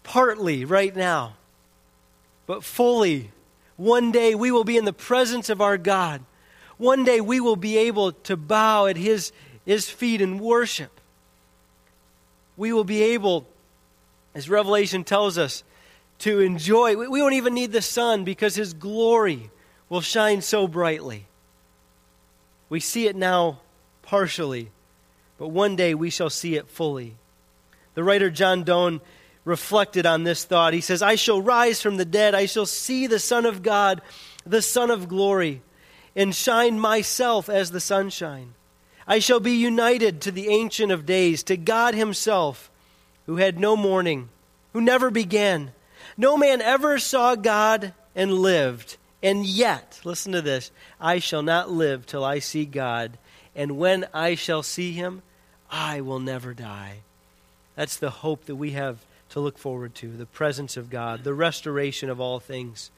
partly 0.04 0.64
right 0.64 0.96
now, 0.96 1.34
but 2.46 2.64
fully. 2.64 3.32
One 3.76 4.12
day 4.12 4.36
we 4.36 4.52
will 4.52 4.64
be 4.64 4.78
in 4.78 4.86
the 4.86 4.94
presence 4.94 5.50
of 5.50 5.60
our 5.60 5.78
God. 5.78 6.22
One 6.78 7.04
day 7.04 7.20
we 7.20 7.40
will 7.40 7.56
be 7.56 7.78
able 7.78 8.12
to 8.12 8.38
bow 8.38 8.86
at 8.86 8.98
His, 8.98 9.32
His 9.66 9.90
feet 9.90 10.22
and 10.22 10.40
worship. 10.40 11.00
We 12.58 12.74
will 12.74 12.84
be 12.84 13.02
able, 13.02 13.48
as 14.36 14.50
Revelation 14.50 15.04
tells 15.04 15.40
us, 15.40 15.64
to 16.22 16.40
enjoy. 16.40 16.96
We 16.96 17.22
won't 17.22 17.36
even 17.36 17.54
need 17.54 17.72
the 17.72 17.82
sun 17.82 18.24
because 18.24 18.56
His 18.56 18.74
glory 18.74 19.52
will 19.90 20.02
shine 20.02 20.42
so 20.42 20.68
brightly. 20.68 21.26
We 22.70 22.80
see 22.80 23.08
it 23.08 23.16
now 23.16 23.60
partially 24.02 24.72
but 25.42 25.48
one 25.48 25.76
day 25.76 25.96
we 25.96 26.12
shall 26.12 26.30
see 26.30 26.54
it 26.54 26.70
fully. 26.70 27.16
The 27.96 28.04
writer 28.04 28.30
John 28.30 28.64
Donne 28.64 29.02
reflected 29.44 30.06
on 30.06 30.24
this 30.24 30.44
thought. 30.44 30.76
He 30.76 30.82
says, 30.82 31.02
I 31.02 31.16
shall 31.16 31.42
rise 31.42 31.82
from 31.82 31.98
the 31.98 32.06
dead, 32.06 32.36
I 32.36 32.46
shall 32.46 32.68
see 32.68 33.08
the 33.08 33.18
Son 33.18 33.48
of 33.48 33.64
God, 33.64 34.04
the 34.46 34.62
Son 34.62 34.92
of 34.92 35.08
glory, 35.08 35.64
and 36.16 36.36
shine 36.36 36.80
myself 36.80 37.50
as 37.50 37.72
the 37.72 37.80
sunshine. 37.80 38.54
I 39.08 39.18
shall 39.18 39.40
be 39.40 39.54
united 39.54 40.22
to 40.22 40.32
the 40.32 40.50
Ancient 40.50 40.92
of 40.92 41.08
Days, 41.08 41.42
to 41.46 41.58
God 41.58 41.96
Himself, 41.96 42.70
who 43.26 43.38
had 43.38 43.58
no 43.58 43.76
morning, 43.76 44.30
who 44.74 44.82
never 44.82 45.10
began. 45.10 45.72
No 46.18 46.38
man 46.38 46.62
ever 46.62 47.00
saw 47.00 47.36
God 47.36 47.94
and 48.16 48.34
lived. 48.34 48.98
And 49.24 49.46
yet, 49.46 50.00
listen 50.04 50.32
to 50.32 50.42
this 50.42 50.72
I 51.00 51.20
shall 51.20 51.44
not 51.44 51.70
live 51.70 52.06
till 52.06 52.24
I 52.24 52.40
see 52.40 52.66
God. 52.66 53.18
And 53.56 53.78
when 53.78 54.06
I 54.14 54.36
shall 54.36 54.64
see 54.64 54.94
Him, 54.94 55.22
I 55.70 56.02
will 56.02 56.20
never 56.20 56.54
die. 56.54 57.00
That's 57.76 57.98
the 57.98 58.10
hope 58.10 58.46
that 58.46 58.56
we 58.56 58.72
have 58.72 59.00
to 59.30 59.40
look 59.40 59.58
forward 59.58 59.96
to 59.96 60.10
the 60.10 60.26
presence 60.26 60.76
of 60.76 60.90
God, 60.90 61.24
the 61.24 61.34
restoration 61.34 62.10
of 62.10 62.20
all 62.20 62.40
things, 62.40 62.92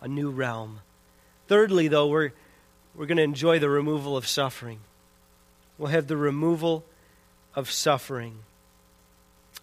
a 0.00 0.08
new 0.08 0.30
realm. 0.30 0.80
Thirdly, 1.46 1.88
though, 1.88 2.06
we're, 2.06 2.32
we're 2.94 3.06
going 3.06 3.16
to 3.16 3.22
enjoy 3.22 3.58
the 3.58 3.70
removal 3.70 4.16
of 4.16 4.26
suffering. 4.26 4.80
We'll 5.78 5.90
have 5.90 6.06
the 6.06 6.16
removal 6.16 6.84
of 7.54 7.70
suffering. 7.70 8.40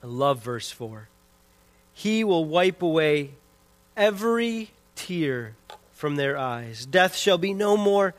I 0.03 0.07
love 0.07 0.43
verse 0.43 0.71
4. 0.71 1.07
He 1.95 2.23
will 2.25 2.43
wipe 2.45 2.81
away 2.81 3.31
every 3.95 4.69
tear 4.95 5.55
from 5.93 6.17
their 6.17 6.37
eyes. 6.37 6.85
Death 6.85 7.15
shall 7.15 7.37
be 7.37 7.53
no 7.53 7.77
more. 7.77 8.13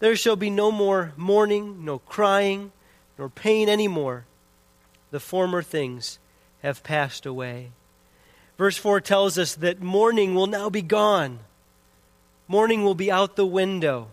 There 0.00 0.16
shall 0.16 0.36
be 0.36 0.48
no 0.48 0.72
more 0.72 1.12
mourning, 1.16 1.84
no 1.84 1.98
crying 1.98 2.72
nor 3.18 3.28
pain 3.28 3.68
anymore. 3.68 4.24
The 5.10 5.20
former 5.20 5.62
things 5.62 6.18
have 6.62 6.82
passed 6.82 7.26
away. 7.26 7.72
Verse 8.56 8.78
4 8.78 9.02
tells 9.02 9.38
us 9.38 9.54
that 9.54 9.82
mourning 9.82 10.34
will 10.34 10.46
now 10.46 10.70
be 10.70 10.82
gone. 10.82 11.40
Mourning 12.48 12.82
will 12.82 12.94
be 12.94 13.12
out 13.12 13.36
the 13.36 13.46
window. 13.46 14.08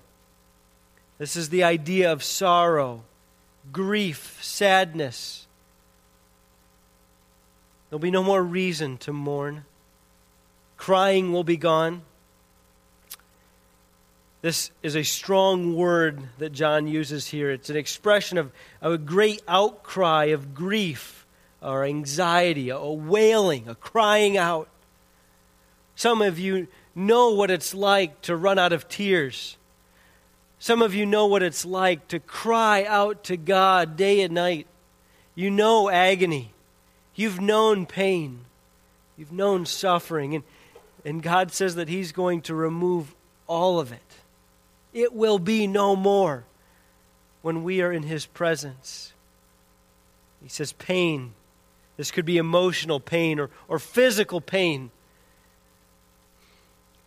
This 1.18 1.38
is 1.38 1.50
the 1.50 1.64
idea 1.64 2.12
of 2.12 2.24
sorrow, 2.24 3.04
grief, 3.72 4.38
sadness. 4.42 5.47
There'll 7.90 8.00
be 8.00 8.12
no 8.12 8.24
more 8.24 8.44
reason 8.44 8.98
to 9.00 9.14
mourn. 9.14 9.66
Crying 10.76 11.32
will 11.32 11.44
be 11.44 11.58
gone. 11.58 12.02
This 14.42 14.72
is 14.84 14.96
a 14.96 15.04
strong 15.04 15.76
word 15.76 16.22
that 16.38 16.52
John 16.52 16.88
uses 16.88 17.28
here. 17.28 17.50
It's 17.50 17.70
an 17.70 17.76
expression 17.76 18.38
of, 18.38 18.52
of 18.82 18.94
a 18.94 18.98
great 18.98 19.42
outcry 19.48 20.26
of 20.26 20.54
grief 20.54 21.26
or 21.62 21.84
anxiety, 21.84 22.70
a 22.70 22.80
wailing, 22.80 23.68
a 23.68 23.76
crying 23.76 24.38
out. 24.38 24.70
Some 25.96 26.22
of 26.22 26.38
you 26.38 26.68
know 26.94 27.34
what 27.34 27.50
it's 27.50 27.74
like 27.74 28.22
to 28.24 28.36
run 28.36 28.60
out 28.60 28.74
of 28.74 28.88
tears. 28.88 29.58
Some 30.60 30.82
of 30.82 30.94
you 30.94 31.06
know 31.06 31.26
what 31.26 31.42
it's 31.42 31.66
like 31.66 32.08
to 32.10 32.20
cry 32.20 32.86
out 32.86 33.24
to 33.26 33.38
God 33.38 33.98
day 33.98 34.22
and 34.22 34.34
night. 34.34 34.68
You 35.34 35.50
know 35.50 35.90
agony. 35.90 36.52
You've 37.18 37.42
known 37.42 37.88
pain. 37.88 38.46
You've 39.18 39.32
known 39.32 39.66
suffering. 39.66 40.36
And, 40.36 40.44
and 41.04 41.22
God 41.22 41.52
says 41.52 41.76
that 41.76 41.90
He's 41.90 42.12
going 42.12 42.42
to 42.44 42.56
remove 42.56 43.14
all 43.48 43.80
of 43.80 43.92
it. 43.92 44.00
It 44.94 45.14
will 45.14 45.40
be 45.40 45.66
no 45.68 45.96
more 45.96 46.46
when 47.42 47.64
we 47.64 47.82
are 47.82 47.92
in 47.92 48.04
His 48.04 48.28
presence. 48.28 49.14
He 50.44 50.48
says, 50.48 50.74
pain. 50.74 51.34
This 51.98 52.12
could 52.12 52.26
be 52.26 52.38
emotional 52.38 53.00
pain 53.00 53.40
or, 53.40 53.50
or 53.68 53.80
physical 53.80 54.40
pain. 54.40 54.92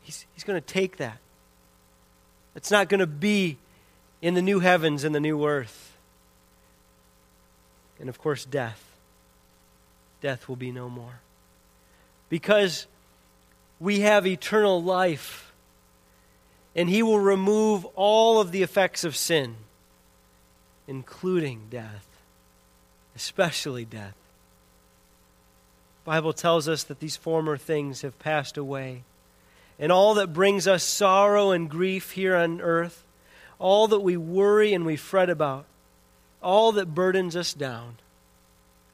He's, 0.03 0.27
he's 0.35 0.43
going 0.43 0.61
to 0.61 0.67
take 0.67 0.97
that. 0.97 1.19
It's 2.57 2.73
not 2.73 2.89
going 2.89 2.99
to 2.99 3.07
be 3.07 3.59
in 4.21 4.35
the 4.35 4.43
new 4.43 4.59
heavens 4.59 5.05
and 5.05 5.15
the 5.15 5.21
new 5.21 5.47
earth. 5.47 5.97
And 8.01 8.09
of 8.09 8.19
course, 8.19 8.45
death. 8.45 8.90
Death 10.21 10.49
will 10.49 10.57
be 10.57 10.73
no 10.73 10.89
more. 10.89 11.21
Because 12.29 12.87
we 13.79 14.01
have 14.01 14.27
eternal 14.27 14.83
life 14.83 15.51
and 16.77 16.89
he 16.89 17.03
will 17.03 17.19
remove 17.19 17.85
all 17.97 18.41
of 18.41 18.53
the 18.53 18.63
effects 18.63 19.05
of 19.05 19.17
sin, 19.17 19.57
including 20.87 21.67
death, 21.71 22.07
especially 23.17 23.85
death. 23.85 24.15
The 26.05 26.11
Bible 26.11 26.33
tells 26.33 26.69
us 26.69 26.85
that 26.85 27.01
these 27.01 27.17
former 27.17 27.57
things 27.57 28.03
have 28.03 28.19
passed 28.19 28.57
away. 28.57 29.03
And 29.79 29.91
all 29.91 30.15
that 30.15 30.33
brings 30.33 30.69
us 30.69 30.85
sorrow 30.85 31.51
and 31.51 31.69
grief 31.69 32.13
here 32.13 32.37
on 32.37 32.61
earth, 32.61 33.03
all 33.59 33.89
that 33.89 34.01
we 34.01 34.17
worry 34.17 34.73
and 34.73 34.85
we 34.85 34.97
fret 34.97 35.31
about, 35.31 35.65
all 36.43 36.73
that 36.73 36.95
burdens 36.95 37.35
us 37.35 37.53
down, 37.53 37.97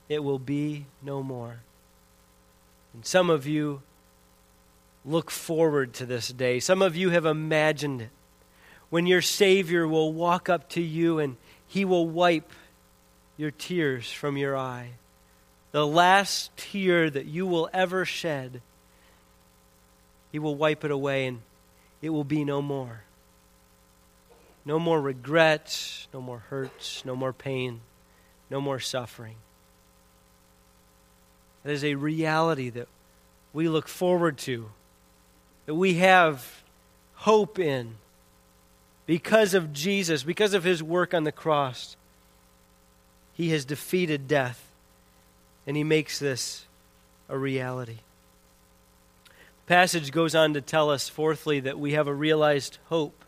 it 0.09 0.23
will 0.23 0.39
be 0.39 0.87
no 1.03 1.23
more. 1.23 1.61
And 2.95 3.05
some 3.05 3.31
of 3.31 3.47
you 3.47 3.83
look 5.05 5.31
forward 5.31 5.95
to 5.95 6.07
this 6.07 6.29
day. 6.29 6.61
Some 6.61 6.83
of 6.83 6.97
you 6.97 7.11
have 7.11 7.27
imagined 7.27 8.03
it. 8.03 8.11
When 8.89 9.07
your 9.07 9.23
Savior 9.23 9.87
will 9.87 10.13
walk 10.13 10.49
up 10.49 10.69
to 10.71 10.81
you 10.81 11.19
and 11.19 11.37
he 11.67 11.85
will 11.85 12.09
wipe 12.09 12.53
your 13.37 13.51
tears 13.51 14.11
from 14.11 14.37
your 14.37 14.57
eye. 14.57 14.91
The 15.73 15.87
last 15.87 16.57
tear 16.57 17.11
that 17.11 17.27
you 17.27 17.47
will 17.47 17.69
ever 17.73 18.05
shed, 18.05 18.63
he 20.33 20.39
will 20.39 20.55
wipe 20.55 20.85
it 20.85 20.91
away 20.91 21.27
and 21.27 21.43
it 22.01 22.11
will 22.11 22.25
be 22.25 22.45
no 22.45 22.63
more. 22.63 23.03
No 24.65 24.79
more 24.79 25.01
regrets, 25.01 26.09
no 26.13 26.21
more 26.21 26.39
hurts, 26.39 27.05
no 27.05 27.15
more 27.15 27.33
pain, 27.33 27.81
no 28.51 28.61
more 28.61 28.81
suffering. 28.81 29.37
That 31.67 31.73
is 31.73 31.83
a 31.83 31.97
reality 31.97 32.71
that 32.71 32.87
we 33.53 33.69
look 33.69 33.89
forward 33.89 34.39
to 34.39 34.71
that 35.65 35.75
we 35.75 35.95
have 35.95 36.63
hope 37.15 37.59
in 37.59 37.97
because 39.05 39.53
of 39.53 39.73
Jesus, 39.73 40.23
because 40.23 40.55
of 40.55 40.63
his 40.63 40.81
work 40.81 41.13
on 41.13 41.25
the 41.25 41.33
cross. 41.33 41.97
He 43.33 43.51
has 43.51 43.65
defeated 43.65 44.29
death, 44.29 44.65
and 45.67 45.77
he 45.77 45.83
makes 45.83 46.21
this 46.21 46.67
a 47.29 47.37
reality. 47.37 47.99
Passage 49.67 50.13
goes 50.13 50.37
on 50.37 50.55
to 50.55 50.61
tell 50.61 50.89
us, 50.89 51.09
fourthly, 51.09 51.59
that 51.59 51.81
we 51.81 51.95
have 51.95 52.07
a 52.07 52.15
realized 52.15 52.79
hope. 52.91 53.25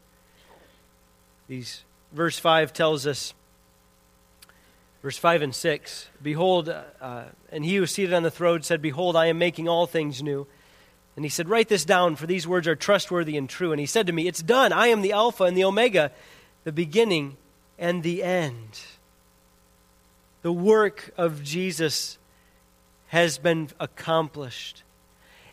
These, 1.49 1.83
verse 2.13 2.39
5 2.39 2.73
tells 2.73 3.05
us 3.05 3.35
Verse 5.03 5.17
5 5.17 5.43
and 5.43 5.55
6 5.55 6.09
Behold, 6.23 6.69
uh, 6.69 7.25
and 7.53 7.65
he 7.65 7.77
who 7.77 7.83
was 7.83 7.93
seated 7.93 8.13
on 8.13 8.23
the 8.23 8.31
throne 8.31 8.63
said, 8.63 8.83
Behold, 8.83 9.17
I 9.17 9.27
am 9.27 9.39
making 9.39 9.69
all 9.69 9.87
things 9.87 10.23
new. 10.23 10.47
And 11.17 11.25
he 11.25 11.29
said, 11.29 11.49
Write 11.49 11.69
this 11.69 11.85
down, 11.85 12.17
for 12.17 12.27
these 12.27 12.47
words 12.47 12.67
are 12.67 12.77
trustworthy 12.77 13.37
and 13.37 13.49
true. 13.49 13.73
And 13.73 13.81
he 13.81 13.87
said 13.87 14.07
to 14.07 14.13
me, 14.13 14.27
It's 14.27 14.43
done. 14.43 14.73
I 14.73 14.89
am 14.89 15.03
the 15.03 15.13
Alpha 15.13 15.45
and 15.45 15.57
the 15.57 15.65
Omega, 15.65 16.13
the 16.65 16.73
beginning 16.73 17.37
and 17.79 18.03
the 18.03 18.23
end. 18.23 18.81
The 20.43 20.53
work 20.53 21.11
of 21.17 21.43
Jesus 21.43 22.19
has 23.09 23.39
been 23.39 23.71
accomplished. 23.81 24.83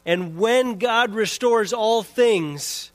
And 0.06 0.38
when 0.38 0.78
God 0.78 1.14
restores 1.14 1.74
all 1.74 2.04
things, 2.04 2.92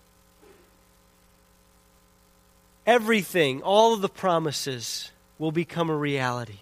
everything, 2.87 3.63
all 3.63 3.95
of 3.95 4.01
the 4.01 4.09
promises 4.09 5.11
will 5.41 5.51
become 5.51 5.89
a 5.89 5.97
reality. 5.97 6.61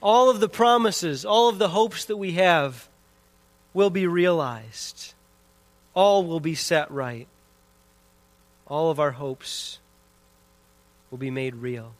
All 0.00 0.30
of 0.30 0.40
the 0.40 0.48
promises, 0.48 1.24
all 1.24 1.50
of 1.50 1.58
the 1.58 1.68
hopes 1.68 2.06
that 2.06 2.16
we 2.16 2.32
have 2.32 2.88
will 3.74 3.90
be 3.90 4.06
realized. 4.06 5.12
All 5.92 6.24
will 6.24 6.40
be 6.40 6.54
set 6.54 6.90
right. 6.90 7.28
All 8.66 8.90
of 8.90 8.98
our 8.98 9.10
hopes 9.12 9.78
will 11.10 11.18
be 11.18 11.30
made 11.30 11.56
real. 11.56 11.92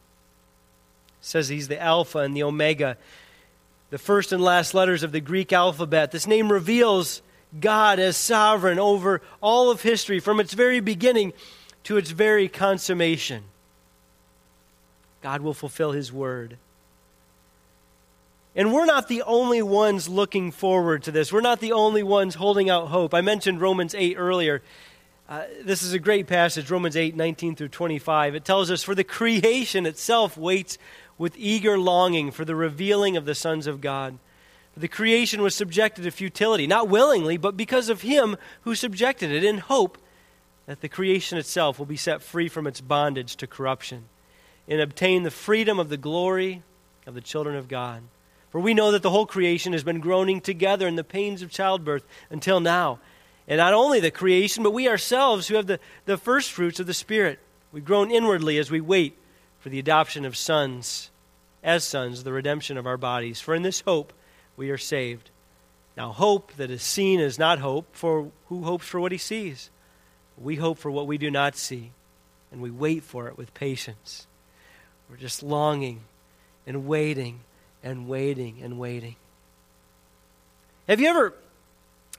It 1.21 1.27
says 1.27 1.49
he's 1.49 1.69
the 1.69 1.81
Alpha 1.81 2.21
and 2.21 2.35
the 2.35 2.45
Omega, 2.45 2.97
the 3.91 3.99
first 3.99 4.33
and 4.33 4.43
last 4.43 4.73
letters 4.73 5.03
of 5.03 5.13
the 5.13 5.21
Greek 5.21 5.53
alphabet. 5.53 6.13
This 6.13 6.27
name 6.27 6.51
reveals 6.51 7.21
God 7.61 7.99
as 7.99 8.17
sovereign 8.17 8.79
over 8.79 9.21
all 9.43 9.71
of 9.71 9.83
history 9.83 10.19
from 10.19 10.41
its 10.41 10.55
very 10.55 10.81
beginning 10.81 11.35
to 11.85 11.99
its 11.99 12.11
very 12.11 12.49
consummation. 12.49 13.45
God 15.25 15.41
will 15.41 15.55
fulfill 15.55 15.93
his 15.93 16.13
word. 16.13 16.59
And 18.55 18.75
we're 18.75 18.85
not 18.85 19.09
the 19.09 19.23
only 19.23 19.63
ones 19.63 20.07
looking 20.07 20.53
forward 20.53 21.03
to 21.05 21.11
this. 21.11 21.33
We're 21.33 21.41
not 21.41 21.61
the 21.61 21.73
only 21.73 22.03
ones 22.03 22.35
holding 22.35 22.69
out 22.69 22.89
hope. 22.89 23.15
I 23.15 23.23
mentioned 23.23 23.63
Romans 23.63 23.95
8 23.95 24.17
earlier. 24.19 24.61
Uh, 25.27 25.45
this 25.63 25.83
is 25.83 25.95
a 25.95 25.99
great 25.99 26.27
passage, 26.27 26.71
Romans 26.71 26.95
8, 26.95 27.17
19 27.17 27.57
through 27.57 27.69
25. 27.69 28.35
It 28.35 28.45
tells 28.45 28.71
us, 28.71 28.83
For 28.83 28.95
the 28.95 29.03
creation 29.03 29.87
itself 29.87 30.37
waits 30.37 30.77
with 31.17 31.39
eager 31.39 31.79
longing 31.79 32.31
for 32.31 32.45
the 32.45 32.55
revealing 32.55 33.17
of 33.17 33.25
the 33.25 33.35
sons 33.35 33.67
of 33.67 33.81
God. 33.81 34.19
For 34.75 34.81
the 34.81 34.89
creation 34.89 35.41
was 35.41 35.55
subjected 35.55 36.03
to 36.03 36.11
futility, 36.11 36.67
not 36.67 36.91
willingly, 36.91 37.39
but 37.39 37.57
because 37.57 37.89
of 37.89 38.03
him 38.03 38.37
who 38.65 38.75
subjected 38.75 39.31
it, 39.31 39.43
in 39.43 39.57
hope 39.57 39.97
that 40.67 40.83
the 40.83 40.89
creation 40.91 41.39
itself 41.39 41.79
will 41.79 41.87
be 41.87 41.97
set 41.97 42.21
free 42.21 42.51
from 42.51 42.67
its 42.67 42.83
bondage 42.83 43.37
to 43.37 43.47
corruption 43.47 44.05
and 44.69 44.81
obtain 44.81 45.23
the 45.23 45.31
freedom 45.31 45.79
of 45.79 45.89
the 45.89 45.97
glory 45.97 46.63
of 47.07 47.15
the 47.15 47.21
children 47.21 47.57
of 47.57 47.69
God. 47.69 48.03
For 48.51 48.61
we 48.61 48.75
know 48.75 48.93
that 48.93 49.03
the 49.03 49.11
whole 49.11 49.27
creation 49.27 49.73
has 49.73 49.83
been 49.83 50.01
groaning 50.01 50.41
together 50.41 50.87
in 50.87 50.97
the 50.97 51.05
pains 51.05 51.43
of 51.43 51.51
childbirth 51.51 52.07
until 52.31 52.61
now. 52.61 53.01
And 53.49 53.59
not 53.59 53.75
only 53.75 54.01
the 54.01 54.11
creation, 54.11 54.63
but 54.63 54.73
we 54.73 54.89
ourselves 54.89 55.49
who 55.49 55.57
have 55.57 55.67
the, 55.67 55.81
the 56.07 56.17
first 56.17 56.53
fruits 56.53 56.81
of 56.81 56.87
the 56.87 56.95
Spirit. 56.95 57.41
We 57.73 57.81
groan 57.81 58.11
inwardly 58.11 58.59
as 58.59 58.71
we 58.71 58.81
wait 58.81 59.19
for 59.59 59.69
the 59.69 59.79
adoption 59.81 60.25
of 60.25 60.37
sons, 60.37 61.11
as 61.63 61.85
sons, 61.85 62.23
the 62.23 62.33
redemption 62.33 62.79
of 62.79 62.87
our 62.87 62.97
bodies. 62.97 63.41
For 63.41 63.55
in 63.55 63.63
this 63.63 63.81
hope 63.81 64.13
we 64.57 64.71
are 64.71 64.79
saved. 64.79 65.31
Now, 65.97 66.13
hope 66.13 66.53
that 66.55 66.71
is 66.71 66.83
seen 66.83 67.21
is 67.21 67.39
not 67.39 67.59
hope, 67.59 67.89
for 67.93 68.31
who 68.49 68.63
hopes 68.65 68.87
for 68.87 69.01
what 69.01 69.13
he 69.13 69.19
sees? 69.19 69.71
We 70.37 70.57
hope 70.57 70.79
for 70.79 70.91
what 70.91 71.07
we 71.07 71.19
do 71.19 71.31
not 71.31 71.57
see, 71.57 71.93
and 72.51 72.61
we 72.61 72.71
wait 72.71 73.03
for 73.05 73.29
it 73.29 73.37
with 73.37 73.55
patience. 73.55 74.27
We're 75.11 75.17
just 75.17 75.43
longing 75.43 76.01
and 76.67 76.87
waiting 76.87 77.41
and 77.83 78.09
waiting 78.09 78.61
and 78.63 78.79
waiting. 78.79 79.17
Have 80.89 81.01
you 81.01 81.09
ever 81.09 81.35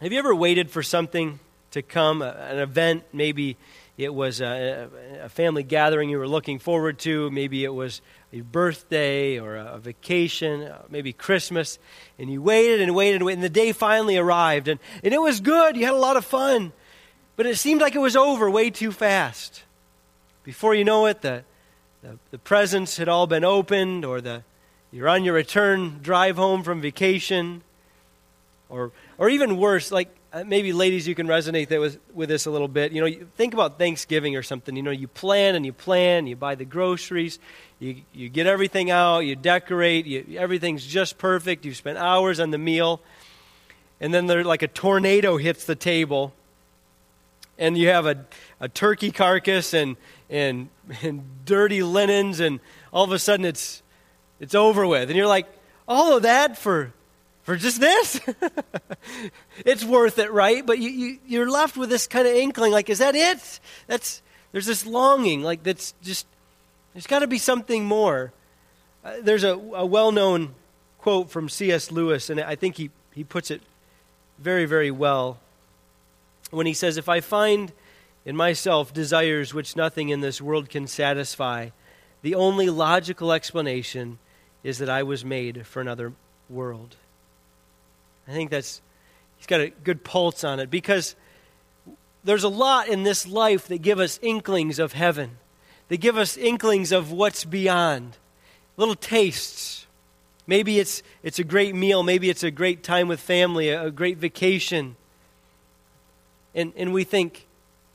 have 0.01 0.11
you 0.11 0.19
ever 0.19 0.35
waited 0.35 0.69
for 0.69 0.83
something 0.83 1.39
to 1.71 1.81
come, 1.81 2.21
an 2.21 2.59
event, 2.59 3.03
maybe 3.11 3.57
it 3.97 4.13
was 4.13 4.41
a, 4.41 4.89
a, 5.21 5.29
family 5.29 5.61
gathering 5.63 6.09
you 6.09 6.17
were 6.17 6.27
looking 6.27 6.59
forward 6.59 6.99
to, 6.99 7.29
maybe 7.31 7.63
it 7.63 7.73
was 7.73 8.01
a 8.31 8.41
birthday 8.41 9.39
or 9.39 9.55
a, 9.55 9.77
vacation, 9.77 10.63
uh, 10.63 10.81
maybe 10.89 11.11
Christmas, 11.13 11.79
and 12.19 12.29
you 12.29 12.41
waited 12.41 12.81
and 12.81 12.95
waited 12.95 13.15
and 13.15 13.25
waited, 13.25 13.37
and 13.37 13.43
the 13.43 13.49
day 13.49 13.71
finally 13.71 14.17
arrived, 14.17 14.69
and, 14.69 14.79
and 15.03 15.13
it 15.13 15.21
was 15.21 15.41
good, 15.41 15.75
you 15.75 15.85
had 15.85 15.93
a 15.93 15.97
lot 15.97 16.17
of 16.17 16.25
fun, 16.25 16.71
but 17.35 17.45
it 17.45 17.57
seemed 17.57 17.81
like 17.81 17.95
it 17.95 17.99
was 17.99 18.15
over 18.15 18.49
way 18.49 18.69
too 18.69 18.91
fast. 18.91 19.63
Before 20.43 20.75
you 20.75 20.85
know 20.85 21.05
it, 21.07 21.21
the, 21.21 21.43
the, 22.05 22.19
the 22.31 22.37
presents 22.37 22.97
had 22.97 23.09
all 23.09 23.25
been 23.25 23.43
opened, 23.43 24.05
or 24.05 24.21
the, 24.21 24.43
you're 24.91 25.09
on 25.09 25.23
your 25.23 25.33
return 25.33 25.99
drive 26.01 26.35
home 26.35 26.61
from 26.61 26.79
vacation, 26.79 27.63
or, 28.69 28.91
or 29.17 29.29
even 29.29 29.57
worse, 29.57 29.91
like 29.91 30.15
uh, 30.31 30.43
maybe 30.45 30.71
ladies, 30.71 31.07
you 31.07 31.15
can 31.15 31.27
resonate 31.27 31.69
with, 31.79 31.97
with 32.13 32.29
this 32.29 32.45
a 32.45 32.51
little 32.51 32.67
bit. 32.67 32.91
You 32.91 33.01
know, 33.01 33.07
you 33.07 33.27
think 33.37 33.53
about 33.53 33.79
Thanksgiving 33.79 34.35
or 34.35 34.43
something. 34.43 34.75
You 34.75 34.83
know, 34.83 34.91
you 34.91 35.07
plan 35.07 35.55
and 35.55 35.65
you 35.65 35.73
plan, 35.73 36.27
you 36.27 36.35
buy 36.35 36.55
the 36.55 36.65
groceries, 36.65 37.39
you, 37.79 37.95
you 38.13 38.29
get 38.29 38.45
everything 38.45 38.91
out, 38.91 39.19
you 39.19 39.35
decorate, 39.35 40.05
you, 40.05 40.37
everything's 40.37 40.85
just 40.85 41.17
perfect. 41.17 41.65
You 41.65 41.73
spend 41.73 41.97
hours 41.97 42.39
on 42.39 42.51
the 42.51 42.57
meal, 42.59 43.01
and 43.99 44.13
then 44.13 44.27
there, 44.27 44.43
like 44.43 44.61
a 44.61 44.67
tornado 44.67 45.37
hits 45.37 45.65
the 45.65 45.75
table, 45.75 46.33
and 47.57 47.77
you 47.77 47.87
have 47.89 48.05
a, 48.05 48.25
a 48.59 48.69
turkey 48.69 49.11
carcass 49.11 49.73
and, 49.73 49.97
and, 50.29 50.69
and 51.01 51.23
dirty 51.45 51.83
linens, 51.83 52.39
and 52.39 52.59
all 52.91 53.03
of 53.03 53.11
a 53.11 53.19
sudden 53.19 53.45
it's, 53.45 53.81
it's 54.39 54.55
over 54.55 54.85
with. 54.85 55.09
And 55.09 55.17
you're 55.17 55.27
like, 55.27 55.47
all 55.87 56.17
of 56.17 56.23
that 56.23 56.57
for, 56.57 56.93
for 57.43 57.55
just 57.55 57.79
this? 57.79 58.19
it's 59.65 59.83
worth 59.83 60.19
it, 60.19 60.31
right? 60.31 60.65
But 60.65 60.79
you, 60.79 60.89
you, 60.89 61.19
you're 61.25 61.49
left 61.49 61.77
with 61.77 61.89
this 61.89 62.07
kind 62.07 62.27
of 62.27 62.33
inkling 62.33 62.71
like, 62.71 62.89
is 62.89 62.99
that 62.99 63.15
it? 63.15 63.59
That's, 63.87 64.21
there's 64.51 64.65
this 64.65 64.85
longing, 64.85 65.41
like, 65.41 65.63
that's 65.63 65.93
just, 66.01 66.27
there's 66.93 67.07
got 67.07 67.19
to 67.19 67.27
be 67.27 67.37
something 67.37 67.85
more. 67.85 68.31
Uh, 69.03 69.15
there's 69.21 69.43
a, 69.43 69.53
a 69.53 69.85
well 69.85 70.11
known 70.11 70.55
quote 70.97 71.29
from 71.29 71.49
C.S. 71.49 71.91
Lewis, 71.91 72.29
and 72.29 72.39
I 72.39 72.55
think 72.55 72.77
he, 72.77 72.89
he 73.13 73.23
puts 73.23 73.51
it 73.51 73.61
very, 74.39 74.65
very 74.65 74.91
well 74.91 75.37
when 76.55 76.65
he 76.65 76.73
says, 76.73 76.97
If 76.97 77.09
I 77.09 77.19
find 77.19 77.71
in 78.25 78.35
myself 78.35 78.93
desires 78.93 79.53
which 79.53 79.75
nothing 79.75 80.09
in 80.09 80.21
this 80.21 80.41
world 80.41 80.69
can 80.69 80.87
satisfy, 80.87 81.69
the 82.21 82.35
only 82.35 82.69
logical 82.69 83.31
explanation 83.31 84.17
is 84.63 84.79
that 84.79 84.89
I 84.89 85.03
was 85.03 85.23
made 85.23 85.67
for 85.67 85.79
another 85.79 86.13
world. 86.49 86.95
I 88.27 88.31
think 88.31 88.49
that's, 88.49 88.81
he's 89.37 89.45
got 89.45 89.59
a 89.61 89.69
good 89.69 90.03
pulse 90.03 90.43
on 90.43 90.59
it 90.59 90.71
because 90.71 91.15
there's 92.23 92.43
a 92.43 92.49
lot 92.49 92.87
in 92.87 93.03
this 93.03 93.27
life 93.27 93.67
that 93.67 93.83
give 93.83 93.99
us 93.99 94.19
inklings 94.23 94.79
of 94.79 94.93
heaven, 94.93 95.37
that 95.89 95.97
give 95.97 96.17
us 96.17 96.35
inklings 96.35 96.91
of 96.91 97.11
what's 97.11 97.45
beyond, 97.45 98.17
little 98.77 98.95
tastes. 98.95 99.85
Maybe 100.47 100.79
it's, 100.79 101.03
it's 101.21 101.37
a 101.37 101.43
great 101.43 101.75
meal, 101.75 102.01
maybe 102.01 102.31
it's 102.31 102.43
a 102.43 102.51
great 102.51 102.81
time 102.81 103.07
with 103.07 103.19
family, 103.19 103.69
a, 103.69 103.85
a 103.85 103.91
great 103.91 104.17
vacation. 104.17 104.95
And, 106.55 106.73
and 106.75 106.93
we 106.93 107.03
think, 107.03 107.45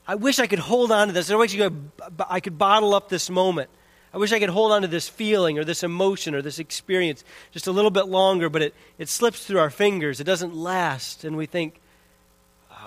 I 0.07 0.15
wish 0.15 0.39
I 0.39 0.47
could 0.47 0.59
hold 0.59 0.93
on 0.93 1.09
to 1.09 1.13
this. 1.13 1.31
I 1.31 1.35
wish 1.35 1.59
I 1.59 2.41
could 2.41 2.59
bottle 2.59 2.95
up 2.95 3.09
this 3.09 3.31
moment. 3.31 3.71
I 4.13 4.19
wish 4.19 4.33
I 4.33 4.39
could 4.39 4.51
hold 4.51 4.73
on 4.73 4.83
to 4.83 4.89
this 4.89 5.09
feeling 5.09 5.59
or 5.59 5.65
this 5.65 5.83
emotion 5.83 6.35
or 6.35 6.43
this 6.43 6.59
experience 6.59 7.25
just 7.53 7.67
a 7.67 7.73
little 7.73 7.93
bit 7.93 8.07
longer, 8.07 8.49
but 8.49 8.61
it, 8.61 8.75
it 8.99 9.09
slips 9.09 9.45
through 9.45 9.61
our 9.61 9.71
fingers. 9.71 10.21
It 10.21 10.25
doesn't 10.25 10.55
last. 10.55 11.25
And 11.25 11.37
we 11.37 11.47
think, 11.47 11.81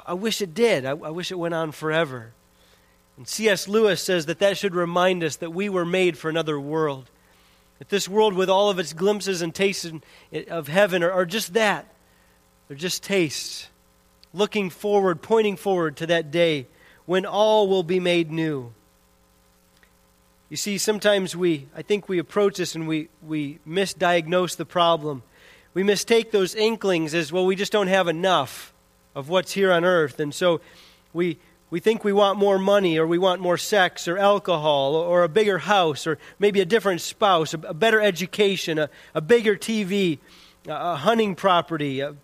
I 0.05 0.13
wish 0.13 0.41
it 0.41 0.53
did. 0.53 0.85
I, 0.85 0.91
I 0.91 1.09
wish 1.09 1.31
it 1.31 1.39
went 1.39 1.53
on 1.53 1.71
forever. 1.71 2.33
And 3.15 3.27
C.S. 3.27 3.67
Lewis 3.67 4.01
says 4.01 4.25
that 4.25 4.39
that 4.39 4.57
should 4.57 4.75
remind 4.75 5.23
us 5.23 5.37
that 5.37 5.51
we 5.51 5.69
were 5.69 5.85
made 5.85 6.17
for 6.17 6.29
another 6.29 6.59
world. 6.59 7.09
That 7.79 7.89
this 7.89 8.09
world, 8.09 8.33
with 8.33 8.49
all 8.49 8.69
of 8.69 8.79
its 8.79 8.91
glimpses 8.91 9.41
and 9.41 9.55
tastes 9.55 9.89
of 10.49 10.67
heaven, 10.67 11.03
are, 11.03 11.11
are 11.11 11.25
just 11.25 11.53
that. 11.53 11.87
They're 12.67 12.77
just 12.77 13.03
tastes. 13.03 13.69
Looking 14.33 14.69
forward, 14.69 15.21
pointing 15.21 15.57
forward 15.57 15.97
to 15.97 16.07
that 16.07 16.31
day 16.31 16.67
when 17.05 17.25
all 17.25 17.67
will 17.67 17.83
be 17.83 17.99
made 17.99 18.31
new. 18.31 18.73
You 20.49 20.57
see, 20.57 20.77
sometimes 20.77 21.35
we, 21.35 21.67
I 21.75 21.81
think 21.81 22.07
we 22.07 22.19
approach 22.19 22.57
this 22.57 22.75
and 22.75 22.87
we, 22.87 23.09
we 23.25 23.59
misdiagnose 23.67 24.55
the 24.55 24.65
problem. 24.65 25.23
We 25.73 25.83
mistake 25.83 26.31
those 26.31 26.53
inklings 26.53 27.13
as, 27.13 27.31
well, 27.31 27.45
we 27.45 27.55
just 27.55 27.71
don't 27.71 27.87
have 27.87 28.07
enough 28.07 28.73
of 29.15 29.29
what's 29.29 29.51
here 29.53 29.71
on 29.71 29.83
earth. 29.83 30.19
And 30.19 30.33
so 30.33 30.61
we, 31.11 31.37
we 31.69 31.79
think 31.79 32.03
we 32.03 32.13
want 32.13 32.37
more 32.37 32.59
money 32.59 32.99
or 32.99 33.07
we 33.07 33.17
want 33.17 33.41
more 33.41 33.57
sex 33.57 34.07
or 34.07 34.17
alcohol 34.17 34.95
or, 34.95 35.23
a 35.23 35.29
bigger 35.29 35.57
house 35.57 36.05
or 36.05 36.19
maybe 36.37 36.61
a 36.61 36.65
different 36.65 37.01
spouse, 37.01 37.55
a, 37.55 37.57
better 37.57 37.99
education, 37.99 38.77
a, 38.77 38.89
a 39.15 39.21
bigger 39.21 39.55
TV, 39.55 40.19
a, 40.67 40.71
a 40.71 40.95
hunting 40.97 41.33
property, 41.33 42.01
a, 42.01 42.15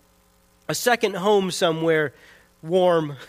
a 0.70 0.76
second 0.76 1.16
home 1.16 1.52
somewhere 1.52 2.14
warm. 2.64 3.18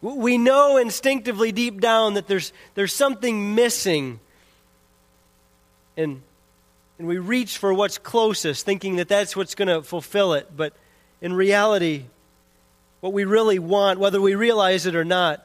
We 0.00 0.36
know 0.36 0.76
instinctively 0.76 1.50
deep 1.50 1.80
down 1.80 2.12
that 2.14 2.26
there's, 2.26 2.52
there's 2.74 2.92
something 2.92 3.54
missing 3.54 4.20
and, 5.96 6.20
and 6.98 7.08
we 7.08 7.16
reach 7.16 7.56
for 7.56 7.72
what's 7.72 7.96
closest, 7.96 8.66
thinking 8.66 8.96
that 8.96 9.08
that's 9.08 9.34
what's 9.34 9.54
going 9.54 9.68
to 9.68 9.82
fulfill 9.82 10.34
it. 10.34 10.54
But 10.54 10.74
in 11.22 11.32
reality, 11.32 12.04
what 13.00 13.14
we 13.14 13.24
really 13.24 13.58
want, 13.58 13.98
whether 13.98 14.20
we 14.20 14.34
realize 14.34 14.84
it 14.84 14.94
or 14.94 15.06
not, 15.06 15.42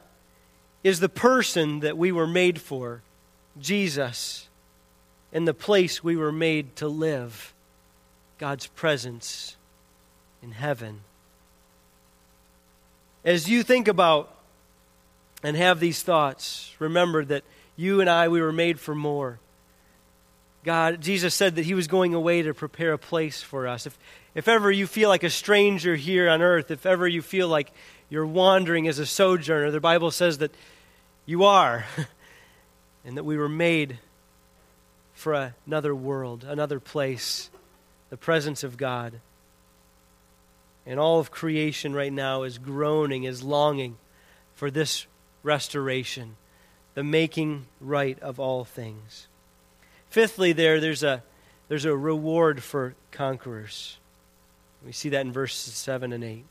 is 0.84 1.00
the 1.00 1.08
person 1.08 1.80
that 1.80 1.96
we 1.96 2.12
were 2.12 2.26
made 2.26 2.60
for, 2.60 3.00
Jesus, 3.58 4.48
and 5.32 5.48
the 5.48 5.54
place 5.54 6.04
we 6.04 6.16
were 6.16 6.32
made 6.32 6.76
to 6.76 6.88
live, 6.88 7.54
God's 8.40 8.68
presence 8.68 9.56
in 10.42 10.52
heaven. 10.52 11.00
As 13.22 13.50
you 13.50 13.62
think 13.62 13.86
about 13.86 14.34
and 15.42 15.54
have 15.58 15.78
these 15.78 16.02
thoughts, 16.02 16.74
remember 16.78 17.22
that 17.26 17.44
you 17.76 18.00
and 18.00 18.08
I, 18.08 18.28
we 18.28 18.40
were 18.40 18.50
made 18.50 18.80
for 18.80 18.94
more. 18.94 19.38
God, 20.64 21.02
Jesus 21.02 21.34
said 21.34 21.56
that 21.56 21.66
He 21.66 21.74
was 21.74 21.86
going 21.86 22.14
away 22.14 22.40
to 22.40 22.54
prepare 22.54 22.94
a 22.94 22.98
place 22.98 23.42
for 23.42 23.68
us. 23.68 23.84
If, 23.84 23.98
if 24.34 24.48
ever 24.48 24.72
you 24.72 24.86
feel 24.86 25.10
like 25.10 25.22
a 25.22 25.28
stranger 25.28 25.94
here 25.94 26.30
on 26.30 26.40
earth, 26.40 26.70
if 26.70 26.86
ever 26.86 27.06
you 27.06 27.20
feel 27.20 27.46
like 27.46 27.70
you're 28.08 28.26
wandering 28.26 28.88
as 28.88 28.98
a 28.98 29.04
sojourner, 29.04 29.70
the 29.70 29.80
Bible 29.80 30.10
says 30.10 30.38
that 30.38 30.54
you 31.26 31.44
are, 31.44 31.84
and 33.04 33.18
that 33.18 33.24
we 33.24 33.36
were 33.36 33.50
made 33.50 33.98
for 35.12 35.52
another 35.66 35.94
world, 35.94 36.44
another 36.44 36.80
place, 36.80 37.49
the 38.10 38.16
presence 38.16 38.62
of 38.62 38.76
God. 38.76 39.20
And 40.84 40.98
all 40.98 41.20
of 41.20 41.30
creation 41.30 41.94
right 41.94 42.12
now 42.12 42.42
is 42.42 42.58
groaning, 42.58 43.24
is 43.24 43.42
longing 43.42 43.96
for 44.54 44.70
this 44.70 45.06
restoration, 45.42 46.36
the 46.94 47.04
making 47.04 47.66
right 47.80 48.18
of 48.20 48.38
all 48.38 48.64
things. 48.64 49.28
Fifthly, 50.08 50.52
there, 50.52 50.80
there's 50.80 51.02
a, 51.02 51.22
there's 51.68 51.84
a 51.84 51.96
reward 51.96 52.62
for 52.62 52.94
conquerors. 53.12 53.98
We 54.84 54.92
see 54.92 55.10
that 55.10 55.20
in 55.20 55.32
verses 55.32 55.74
7 55.74 56.12
and 56.12 56.24
8. 56.24 56.44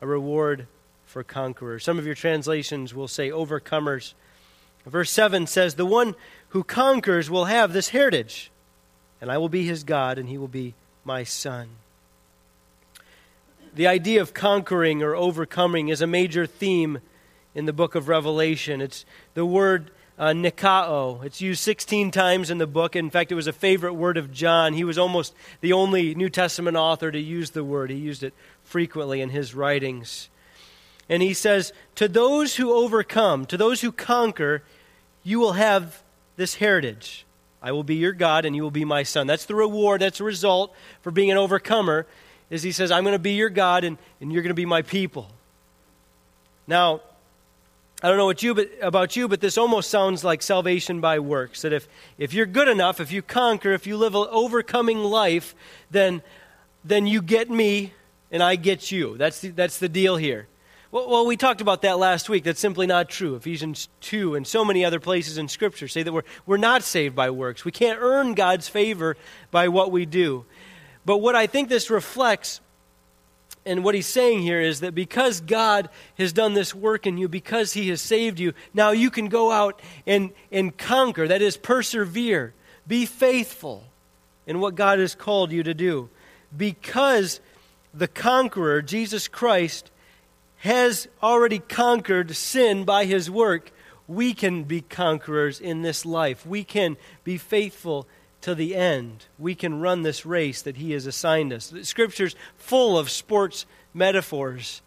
A 0.00 0.06
reward 0.06 0.66
for 1.06 1.24
conquerors. 1.24 1.84
Some 1.84 1.98
of 1.98 2.06
your 2.06 2.14
translations 2.14 2.94
will 2.94 3.08
say 3.08 3.30
overcomers. 3.30 4.14
Verse 4.84 5.10
7 5.10 5.46
says, 5.46 5.74
The 5.74 5.86
one 5.86 6.14
who 6.50 6.62
conquers 6.62 7.30
will 7.30 7.46
have 7.46 7.72
this 7.72 7.88
heritage, 7.88 8.50
and 9.20 9.30
I 9.30 9.38
will 9.38 9.48
be 9.48 9.64
his 9.64 9.84
God, 9.84 10.18
and 10.18 10.28
he 10.28 10.38
will 10.38 10.48
be 10.48 10.74
my 11.08 11.24
son. 11.24 11.70
The 13.74 13.86
idea 13.86 14.20
of 14.20 14.34
conquering 14.34 15.02
or 15.02 15.16
overcoming 15.16 15.88
is 15.88 16.02
a 16.02 16.06
major 16.06 16.44
theme 16.44 16.98
in 17.54 17.64
the 17.64 17.72
book 17.72 17.94
of 17.94 18.08
Revelation. 18.08 18.82
It's 18.82 19.06
the 19.32 19.46
word 19.46 19.90
uh, 20.18 20.32
nikao. 20.32 21.24
It's 21.24 21.40
used 21.40 21.62
16 21.62 22.10
times 22.10 22.50
in 22.50 22.58
the 22.58 22.66
book. 22.66 22.94
In 22.94 23.08
fact, 23.08 23.32
it 23.32 23.36
was 23.36 23.46
a 23.46 23.54
favorite 23.54 23.94
word 23.94 24.18
of 24.18 24.30
John. 24.30 24.74
He 24.74 24.84
was 24.84 24.98
almost 24.98 25.34
the 25.62 25.72
only 25.72 26.14
New 26.14 26.28
Testament 26.28 26.76
author 26.76 27.10
to 27.10 27.18
use 27.18 27.52
the 27.52 27.64
word. 27.64 27.88
He 27.88 27.96
used 27.96 28.22
it 28.22 28.34
frequently 28.62 29.22
in 29.22 29.30
his 29.30 29.54
writings. 29.54 30.28
And 31.08 31.22
he 31.22 31.32
says, 31.32 31.72
To 31.94 32.06
those 32.06 32.56
who 32.56 32.70
overcome, 32.70 33.46
to 33.46 33.56
those 33.56 33.80
who 33.80 33.92
conquer, 33.92 34.62
you 35.24 35.40
will 35.40 35.54
have 35.54 36.02
this 36.36 36.56
heritage. 36.56 37.24
I 37.62 37.72
will 37.72 37.82
be 37.82 37.96
your 37.96 38.12
God 38.12 38.44
and 38.44 38.54
you 38.54 38.62
will 38.62 38.70
be 38.70 38.84
my 38.84 39.02
son. 39.02 39.26
That's 39.26 39.46
the 39.46 39.54
reward, 39.54 40.00
that's 40.00 40.18
the 40.18 40.24
result 40.24 40.74
for 41.02 41.10
being 41.10 41.30
an 41.30 41.36
overcomer, 41.36 42.06
is 42.50 42.62
he 42.62 42.72
says, 42.72 42.90
I'm 42.90 43.04
going 43.04 43.14
to 43.14 43.18
be 43.18 43.32
your 43.32 43.50
God 43.50 43.84
and, 43.84 43.98
and 44.20 44.32
you're 44.32 44.42
going 44.42 44.50
to 44.50 44.54
be 44.54 44.66
my 44.66 44.82
people. 44.82 45.28
Now, 46.66 47.00
I 48.00 48.08
don't 48.08 48.16
know 48.16 48.26
what 48.26 48.42
you, 48.42 48.54
but, 48.54 48.70
about 48.80 49.16
you, 49.16 49.26
but 49.26 49.40
this 49.40 49.58
almost 49.58 49.90
sounds 49.90 50.22
like 50.22 50.40
salvation 50.40 51.00
by 51.00 51.18
works. 51.18 51.62
That 51.62 51.72
if, 51.72 51.88
if 52.16 52.32
you're 52.32 52.46
good 52.46 52.68
enough, 52.68 53.00
if 53.00 53.10
you 53.10 53.22
conquer, 53.22 53.72
if 53.72 53.86
you 53.86 53.96
live 53.96 54.14
an 54.14 54.28
overcoming 54.30 54.98
life, 54.98 55.54
then, 55.90 56.22
then 56.84 57.08
you 57.08 57.20
get 57.20 57.50
me 57.50 57.92
and 58.30 58.40
I 58.40 58.54
get 58.54 58.92
you. 58.92 59.16
That's 59.16 59.40
the, 59.40 59.50
that's 59.50 59.78
the 59.78 59.88
deal 59.88 60.16
here. 60.16 60.46
Well, 60.90 61.26
we 61.26 61.36
talked 61.36 61.60
about 61.60 61.82
that 61.82 61.98
last 61.98 62.30
week. 62.30 62.44
That's 62.44 62.60
simply 62.60 62.86
not 62.86 63.10
true. 63.10 63.34
Ephesians 63.34 63.90
2 64.00 64.34
and 64.34 64.46
so 64.46 64.64
many 64.64 64.86
other 64.86 64.98
places 64.98 65.36
in 65.36 65.48
Scripture 65.48 65.86
say 65.86 66.02
that 66.02 66.12
we're, 66.12 66.22
we're 66.46 66.56
not 66.56 66.82
saved 66.82 67.14
by 67.14 67.28
works. 67.28 67.62
We 67.62 67.72
can't 67.72 67.98
earn 68.00 68.32
God's 68.32 68.68
favor 68.68 69.18
by 69.50 69.68
what 69.68 69.92
we 69.92 70.06
do. 70.06 70.46
But 71.04 71.18
what 71.18 71.36
I 71.36 71.46
think 71.46 71.68
this 71.68 71.90
reflects 71.90 72.62
and 73.66 73.84
what 73.84 73.94
he's 73.94 74.06
saying 74.06 74.40
here 74.40 74.62
is 74.62 74.80
that 74.80 74.94
because 74.94 75.42
God 75.42 75.90
has 76.16 76.32
done 76.32 76.54
this 76.54 76.74
work 76.74 77.06
in 77.06 77.18
you, 77.18 77.28
because 77.28 77.74
he 77.74 77.90
has 77.90 78.00
saved 78.00 78.40
you, 78.40 78.54
now 78.72 78.92
you 78.92 79.10
can 79.10 79.28
go 79.28 79.52
out 79.52 79.78
and, 80.06 80.30
and 80.50 80.76
conquer. 80.76 81.28
That 81.28 81.42
is, 81.42 81.58
persevere. 81.58 82.54
Be 82.86 83.04
faithful 83.04 83.84
in 84.46 84.60
what 84.60 84.74
God 84.74 85.00
has 85.00 85.14
called 85.14 85.52
you 85.52 85.62
to 85.64 85.74
do. 85.74 86.08
Because 86.56 87.40
the 87.92 88.08
conqueror, 88.08 88.80
Jesus 88.80 89.28
Christ, 89.28 89.90
has 90.58 91.08
already 91.22 91.58
conquered 91.58 92.34
sin 92.34 92.84
by 92.84 93.04
his 93.04 93.30
work, 93.30 93.70
we 94.08 94.32
can 94.32 94.64
be 94.64 94.80
conquerors 94.80 95.60
in 95.60 95.82
this 95.82 96.06
life. 96.06 96.46
We 96.46 96.64
can 96.64 96.96
be 97.24 97.36
faithful 97.36 98.08
to 98.40 98.54
the 98.54 98.74
end. 98.74 99.26
We 99.38 99.54
can 99.54 99.80
run 99.80 100.02
this 100.02 100.24
race 100.24 100.62
that 100.62 100.76
He 100.76 100.92
has 100.92 101.06
assigned 101.06 101.52
us. 101.52 101.68
The 101.68 101.84
Scripture's 101.84 102.34
full 102.56 102.98
of 102.98 103.10
sports 103.10 103.66
metaphors. 103.92 104.80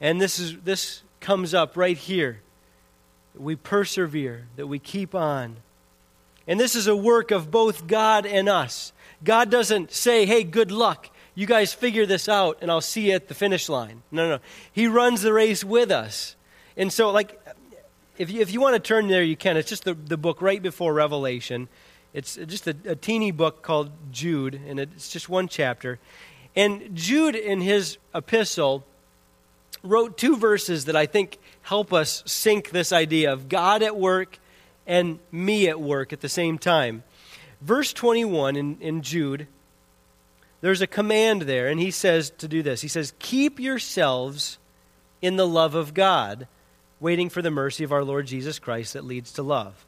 And 0.00 0.20
this, 0.20 0.38
is, 0.38 0.56
this 0.58 1.02
comes 1.20 1.54
up 1.54 1.76
right 1.76 1.96
here. 1.96 2.40
We 3.34 3.56
persevere, 3.56 4.46
that 4.56 4.66
we 4.66 4.78
keep 4.78 5.14
on. 5.14 5.56
And 6.46 6.60
this 6.60 6.76
is 6.76 6.86
a 6.86 6.96
work 6.96 7.30
of 7.30 7.50
both 7.50 7.86
God 7.86 8.24
and 8.24 8.48
us. 8.48 8.92
God 9.24 9.50
doesn't 9.50 9.92
say, 9.92 10.26
hey, 10.26 10.44
good 10.44 10.70
luck. 10.70 11.10
You 11.36 11.46
guys 11.46 11.74
figure 11.74 12.06
this 12.06 12.28
out, 12.28 12.58
and 12.62 12.70
I'll 12.70 12.80
see 12.80 13.10
you 13.10 13.12
at 13.12 13.28
the 13.28 13.34
finish 13.34 13.68
line. 13.68 14.02
No, 14.10 14.28
no. 14.28 14.38
He 14.72 14.88
runs 14.88 15.20
the 15.20 15.34
race 15.34 15.62
with 15.62 15.90
us. 15.90 16.34
And 16.78 16.90
so, 16.90 17.10
like, 17.10 17.38
if 18.16 18.30
you, 18.30 18.40
if 18.40 18.52
you 18.52 18.60
want 18.60 18.74
to 18.74 18.80
turn 18.80 19.08
there, 19.08 19.22
you 19.22 19.36
can. 19.36 19.58
It's 19.58 19.68
just 19.68 19.84
the, 19.84 19.92
the 19.92 20.16
book 20.16 20.40
right 20.40 20.62
before 20.62 20.94
Revelation. 20.94 21.68
It's 22.14 22.36
just 22.36 22.66
a, 22.66 22.74
a 22.86 22.96
teeny 22.96 23.32
book 23.32 23.60
called 23.60 23.90
Jude, 24.10 24.58
and 24.66 24.80
it's 24.80 25.10
just 25.10 25.28
one 25.28 25.46
chapter. 25.46 25.98
And 26.56 26.96
Jude, 26.96 27.36
in 27.36 27.60
his 27.60 27.98
epistle, 28.14 28.86
wrote 29.82 30.16
two 30.16 30.38
verses 30.38 30.86
that 30.86 30.96
I 30.96 31.04
think 31.04 31.38
help 31.60 31.92
us 31.92 32.22
sync 32.24 32.70
this 32.70 32.92
idea 32.92 33.30
of 33.30 33.50
God 33.50 33.82
at 33.82 33.94
work 33.94 34.38
and 34.86 35.18
me 35.30 35.68
at 35.68 35.78
work 35.78 36.14
at 36.14 36.22
the 36.22 36.30
same 36.30 36.56
time. 36.56 37.02
Verse 37.60 37.92
21 37.92 38.56
in, 38.56 38.78
in 38.80 39.02
Jude, 39.02 39.48
there's 40.60 40.80
a 40.80 40.86
command 40.86 41.42
there, 41.42 41.68
and 41.68 41.78
he 41.78 41.90
says 41.90 42.30
to 42.38 42.48
do 42.48 42.62
this. 42.62 42.80
He 42.80 42.88
says, 42.88 43.12
Keep 43.18 43.60
yourselves 43.60 44.58
in 45.20 45.36
the 45.36 45.46
love 45.46 45.74
of 45.74 45.94
God, 45.94 46.46
waiting 47.00 47.28
for 47.28 47.42
the 47.42 47.50
mercy 47.50 47.84
of 47.84 47.92
our 47.92 48.04
Lord 48.04 48.26
Jesus 48.26 48.58
Christ 48.58 48.94
that 48.94 49.04
leads 49.04 49.32
to 49.32 49.42
love. 49.42 49.86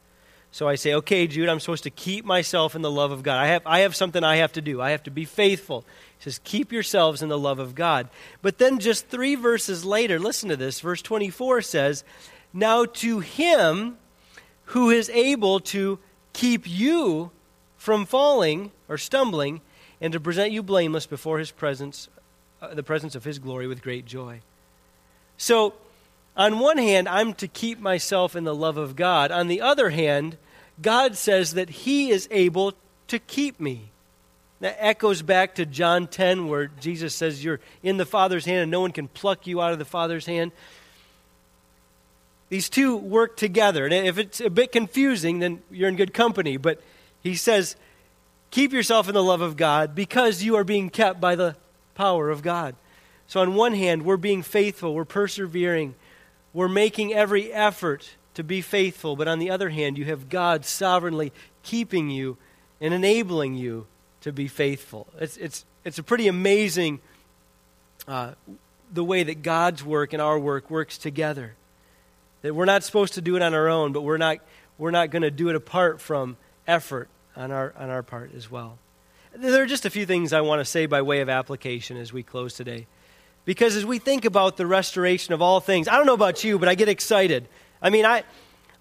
So 0.51 0.67
I 0.67 0.77
say, 0.77 0.95
okay, 0.95 1.27
Jude, 1.27 1.49
I'm 1.49 1.61
supposed 1.61 1.85
to 1.85 1.91
keep 1.91 2.25
myself 2.25 2.75
in 2.75 2.83
the 2.83 2.91
love 2.91 3.11
of 3.11 3.23
God. 3.23 3.39
I 3.39 3.47
have, 3.49 3.63
I 3.67 3.81
have 3.81 3.95
something 3.95 4.25
I 4.25 4.37
have 4.37 4.53
to 4.55 4.63
do. 4.63 4.81
I 4.81 4.91
have 4.91 5.03
to 5.05 5.11
be 5.11 5.25
faithful. 5.25 5.85
He 6.19 6.25
says, 6.25 6.41
keep 6.43 6.73
yourselves 6.73 7.23
in 7.23 7.29
the 7.29 7.39
love 7.39 7.59
of 7.59 7.75
God. 7.75 8.09
But 8.41 8.59
then 8.59 8.79
just 8.79 9.09
three 9.09 9.35
verses 9.35 9.85
later, 9.85 10.19
listen 10.19 10.49
to 10.49 10.57
this. 10.57 10.81
Verse 10.81 11.03
24 11.03 11.61
says, 11.63 12.03
Now 12.53 12.87
to 12.87 13.21
him 13.21 13.99
who 14.67 14.91
is 14.91 15.11
able 15.11 15.61
to 15.61 15.99
keep 16.33 16.69
you 16.69 17.31
from 17.77 18.07
falling 18.07 18.73
or 18.89 18.97
stumbling 18.97 19.61
and 20.01 20.13
to 20.13 20.21
present 20.21 20.53
you 20.53 20.63
blameless 20.63 21.07
before 21.07 21.39
his 21.39 21.51
presence, 21.51 22.09
uh, 22.63 22.75
the 22.75 22.83
presence 22.83 23.15
of 23.15 23.25
his 23.25 23.39
glory 23.39 23.67
with 23.67 23.83
great 23.83 24.07
joy. 24.07 24.41
So, 25.37 25.75
on 26.37 26.61
one 26.61 26.79
hand, 26.79 27.09
I'm 27.09 27.35
to 27.35 27.49
keep 27.49 27.81
myself 27.81 28.37
in 28.37 28.45
the 28.45 28.55
love 28.55 28.77
of 28.77 28.95
God. 28.95 29.33
On 29.33 29.49
the 29.49 29.61
other 29.61 29.91
hand, 29.91 30.37
God 30.81 31.17
says 31.17 31.55
that 31.55 31.69
He 31.69 32.11
is 32.11 32.29
able 32.31 32.75
to 33.09 33.19
keep 33.19 33.59
me. 33.59 33.91
That 34.61 34.77
echoes 34.79 35.23
back 35.23 35.57
to 35.57 35.67
John 35.67 36.07
10, 36.07 36.49
where 36.49 36.69
Jesus 36.81 37.15
says, 37.15 37.45
You're 37.45 37.61
in 37.83 37.97
the 37.97 38.07
Father's 38.07 38.45
hand 38.45 38.63
and 38.63 38.71
no 38.71 38.81
one 38.81 38.93
can 38.93 39.09
pluck 39.09 39.47
you 39.47 39.61
out 39.61 39.73
of 39.73 39.79
the 39.79 39.85
Father's 39.85 40.27
hand. 40.27 40.53
These 42.49 42.69
two 42.69 42.97
work 42.97 43.37
together. 43.37 43.85
And 43.85 43.95
if 43.95 44.19
it's 44.19 44.41
a 44.41 44.51
bit 44.51 44.73
confusing, 44.73 45.41
then 45.41 45.63
you're 45.71 45.89
in 45.89 45.97
good 45.97 46.15
company. 46.15 46.57
But 46.57 46.81
He 47.23 47.35
says, 47.35 47.77
Keep 48.51 48.73
yourself 48.73 49.09
in 49.09 49.15
the 49.15 49.23
love 49.23 49.41
of 49.41 49.57
God 49.57 49.95
because 49.95 50.43
you 50.43 50.57
are 50.57 50.65
being 50.65 50.91
kept 50.91 51.21
by 51.21 51.37
the 51.37 51.57
power 51.95 52.31
of 52.31 52.43
God. 52.43 52.75
So, 53.27 53.41
on 53.41 53.55
one 53.55 53.75
hand, 53.75 54.05
we're 54.05 54.17
being 54.17 54.43
faithful, 54.43 54.95
we're 54.95 55.05
persevering, 55.05 55.95
we're 56.55 56.69
making 56.69 57.13
every 57.13 57.53
effort 57.53 58.17
to 58.35 58.43
be 58.43 58.63
faithful, 58.63 59.17
but 59.17 59.29
on 59.29 59.39
the 59.39 59.51
other 59.51 59.69
hand, 59.69 59.99
you 59.99 60.07
have 60.07 60.31
God 60.31 60.65
sovereignly 60.65 61.33
keeping 61.63 62.09
you 62.09 62.39
and 62.81 62.95
enabling 62.95 63.55
you 63.55 63.87
to 64.23 64.33
be 64.33 64.49
faithful. 64.49 65.07
It's, 65.21 65.37
it's, 65.37 65.67
it's 65.85 65.99
a 65.99 66.03
pretty 66.03 66.29
amazing 66.29 67.01
uh, 68.07 68.33
the 68.93 69.05
way 69.05 69.25
that 69.25 69.43
God's 69.43 69.85
work 69.85 70.15
and 70.15 70.23
our 70.23 70.39
work 70.39 70.71
works 70.71 70.97
together. 70.97 71.55
That 72.41 72.55
we're 72.55 72.65
not 72.65 72.83
supposed 72.83 73.15
to 73.15 73.21
do 73.21 73.37
it 73.37 73.43
on 73.43 73.53
our 73.53 73.69
own, 73.69 73.93
but 73.93 74.01
we're 74.01 74.17
not, 74.17 74.39
we're 74.79 74.91
not 74.91 75.11
going 75.11 75.23
to 75.23 75.31
do 75.31 75.51
it 75.51 75.57
apart 75.57 76.01
from 76.01 76.39
effort 76.67 77.09
on 77.39 77.53
our, 77.53 77.73
on 77.79 77.89
our 77.89 78.03
part 78.03 78.35
as 78.35 78.51
well. 78.51 78.79
There 79.35 79.63
are 79.63 79.67
just 79.67 79.87
a 79.87 79.91
few 79.91 80.05
things 80.05 80.33
I 80.33 80.41
want 80.41 80.61
to 80.61 80.65
say 80.65 80.87
by 80.87 81.03
way 81.03 81.21
of 81.21 81.29
application 81.29 81.97
as 81.97 82.13
we 82.13 82.23
close 82.23 82.55
today. 82.55 82.87
Because 83.45 83.77
as 83.77 83.87
we 83.87 83.99
think 83.99 84.25
about 84.25 84.57
the 84.57 84.67
restoration 84.67 85.33
of 85.33 85.41
all 85.41 85.61
things, 85.61 85.89
I 85.89 85.97
don't 85.97 86.07
know 86.07 86.15
about 86.15 86.45
you, 86.45 86.59
but 86.59 86.69
I 86.69 86.75
get 86.75 86.89
excited. 86.89 87.49
I 87.81 87.91
mean, 87.91 88.05
I, 88.05 88.25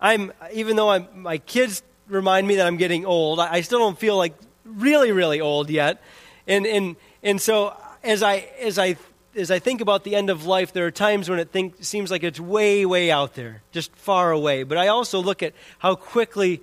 I'm, 0.01 0.33
even 0.51 0.75
though 0.75 0.89
I'm, 0.89 1.07
my 1.13 1.37
kids 1.37 1.83
remind 2.07 2.47
me 2.47 2.55
that 2.55 2.65
I'm 2.65 2.77
getting 2.77 3.05
old, 3.05 3.39
I, 3.39 3.53
I 3.53 3.61
still 3.61 3.79
don't 3.79 3.97
feel 3.97 4.17
like 4.17 4.33
really, 4.65 5.11
really 5.11 5.39
old 5.39 5.69
yet. 5.69 6.01
And, 6.47 6.65
and, 6.65 6.95
and 7.23 7.39
so 7.39 7.77
as 8.03 8.23
I, 8.23 8.49
as, 8.59 8.79
I, 8.79 8.97
as 9.35 9.51
I 9.51 9.59
think 9.59 9.81
about 9.81 10.03
the 10.03 10.15
end 10.15 10.29
of 10.29 10.45
life, 10.45 10.73
there 10.73 10.85
are 10.87 10.91
times 10.91 11.29
when 11.29 11.39
it 11.39 11.51
think, 11.51 11.75
seems 11.83 12.09
like 12.09 12.23
it's 12.23 12.39
way, 12.39 12.85
way 12.85 13.11
out 13.11 13.35
there, 13.35 13.61
just 13.71 13.95
far 13.95 14.31
away. 14.31 14.63
But 14.63 14.77
I 14.77 14.87
also 14.87 15.21
look 15.21 15.43
at 15.43 15.53
how 15.77 15.95
quickly 15.95 16.61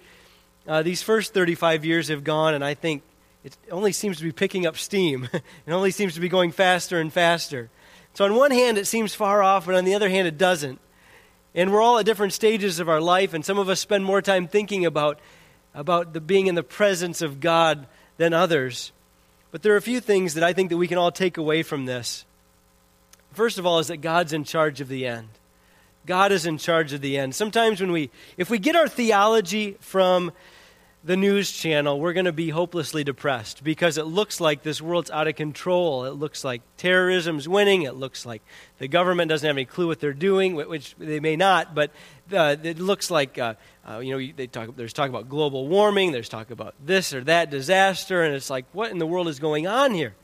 uh, 0.67 0.83
these 0.83 1.03
first 1.03 1.35
35 1.35 1.85
years 1.85 2.09
have 2.09 2.25
gone, 2.25 2.55
and 2.55 2.65
I 2.65 2.75
think 2.75 3.03
it 3.45 3.57
only 3.71 3.93
seems 3.93 4.17
to 4.19 4.25
be 4.25 4.33
picking 4.33 4.67
up 4.67 4.77
steam. 4.77 5.29
it 5.33 5.73
only 5.73 5.91
seems 5.91 6.15
to 6.15 6.21
be 6.21 6.29
going 6.29 6.53
faster 6.53 6.99
and 6.99 7.13
faster. 7.13 7.71
So, 8.15 8.25
on 8.25 8.35
one 8.35 8.51
hand, 8.51 8.79
it 8.79 8.87
seems 8.87 9.15
far 9.15 9.43
off, 9.43 9.67
but 9.67 9.75
on 9.75 9.85
the 9.85 9.95
other 9.95 10.09
hand, 10.09 10.27
it 10.27 10.39
doesn't. 10.39 10.81
And 11.55 11.73
we're 11.73 11.83
all 11.83 11.99
at 11.99 12.07
different 12.07 12.33
stages 12.33 12.81
of 12.81 12.89
our 12.89 13.01
life, 13.01 13.35
and 13.35 13.45
some 13.45 13.59
of 13.59 13.69
us 13.69 13.81
spend 13.81 14.05
more 14.05 14.23
time 14.23 14.49
thinking 14.49 14.87
about, 14.87 15.21
about 15.75 16.13
the 16.13 16.21
being 16.21 16.47
in 16.47 16.55
the 16.55 16.63
presence 16.63 17.23
of 17.23 17.41
God 17.41 17.87
than 18.17 18.33
others. 18.33 18.93
But 19.51 19.63
there 19.63 19.75
are 19.75 19.79
a 19.79 19.83
few 19.83 20.01
things 20.01 20.35
that 20.35 20.43
I 20.45 20.53
think 20.53 20.71
that 20.71 20.77
we 20.77 20.89
can 20.89 20.99
all 20.99 21.13
take 21.13 21.37
away 21.37 21.63
from 21.63 21.85
this. 21.85 22.25
First 23.33 23.59
of 23.59 23.67
all, 23.67 23.79
is 23.79 23.89
that 23.89 23.99
God's 23.99 24.33
in 24.33 24.45
charge 24.45 24.81
of 24.81 24.89
the 24.89 25.07
end. 25.07 25.29
God 26.07 26.33
is 26.33 26.47
in 26.47 26.59
charge 26.59 26.93
of 26.93 27.01
the 27.01 27.19
end. 27.19 27.35
Sometimes 27.35 27.81
when 27.81 27.93
we, 27.93 28.11
if 28.37 28.51
we 28.51 28.59
get 28.59 28.77
our 28.77 28.89
theology 28.89 29.77
from 29.81 30.33
the 31.05 31.17
news 31.19 31.53
channel, 31.53 32.01
we're 32.01 32.15
going 32.15 32.25
to 32.25 32.33
be 32.33 32.49
hopelessly 32.49 33.05
depressed 33.05 33.63
because 33.63 33.99
it 33.99 34.07
looks 34.07 34.41
like 34.41 34.63
this 34.63 34.81
world's 34.81 35.11
out 35.11 35.29
of 35.29 35.37
control. 35.37 36.07
It 36.07 36.13
looks 36.13 36.45
like 36.45 36.63
terrorism's 36.79 37.47
winning. 37.47 37.83
It 37.83 37.95
looks 37.95 38.25
like 38.25 38.41
the 38.79 38.89
government 38.89 39.29
doesn't 39.29 39.47
have 39.47 39.55
any 39.55 39.67
clue 39.67 39.87
what 39.87 40.01
they're 40.01 40.15
doing, 40.15 40.55
which 40.55 40.95
they 40.99 41.21
may 41.21 41.37
not, 41.37 41.75
but 41.75 41.91
uh, 42.33 42.57
it 42.63 42.79
looks 42.79 43.11
like, 43.11 43.37
uh, 43.37 43.55
uh, 43.87 43.99
you 43.99 44.19
know, 44.19 44.33
they 44.35 44.47
talk, 44.47 44.75
there's 44.77 44.95
talk 44.95 45.11
about 45.11 45.29
global 45.29 45.69
warming, 45.69 46.11
there's 46.11 46.31
talk 46.31 46.51
about 46.51 46.75
this 46.83 47.13
or 47.13 47.23
that 47.25 47.51
disaster, 47.51 48.23
and 48.23 48.35
it's 48.35 48.49
like, 48.49 48.65
what 48.73 48.91
in 48.91 48.97
the 48.97 49.07
world 49.07 49.29
is 49.29 49.39
going 49.39 49.67
on 49.67 49.93
here? 49.93 50.15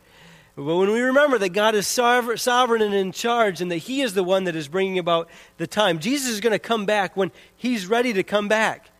But 0.57 0.77
when 0.77 0.90
we 0.90 1.01
remember 1.01 1.38
that 1.38 1.51
God 1.51 1.75
is 1.75 1.87
sovereign 1.87 2.83
and 2.83 2.95
in 2.95 3.12
charge 3.12 3.61
and 3.61 3.71
that 3.71 3.79
He 3.79 4.01
is 4.01 4.14
the 4.14 4.25
one 4.25 4.45
that 4.45 4.57
is 4.57 4.66
bringing 4.66 4.99
about 4.99 5.29
the 5.59 5.66
time, 5.66 5.99
Jesus 5.99 6.31
is 6.31 6.40
going 6.40 6.53
to 6.53 6.59
come 6.59 6.87
back 6.87 7.19
when 7.19 7.31
He's 7.55 7.87
ready 7.87 8.14
to 8.14 8.23
come 8.23 8.49
back. 8.49 8.90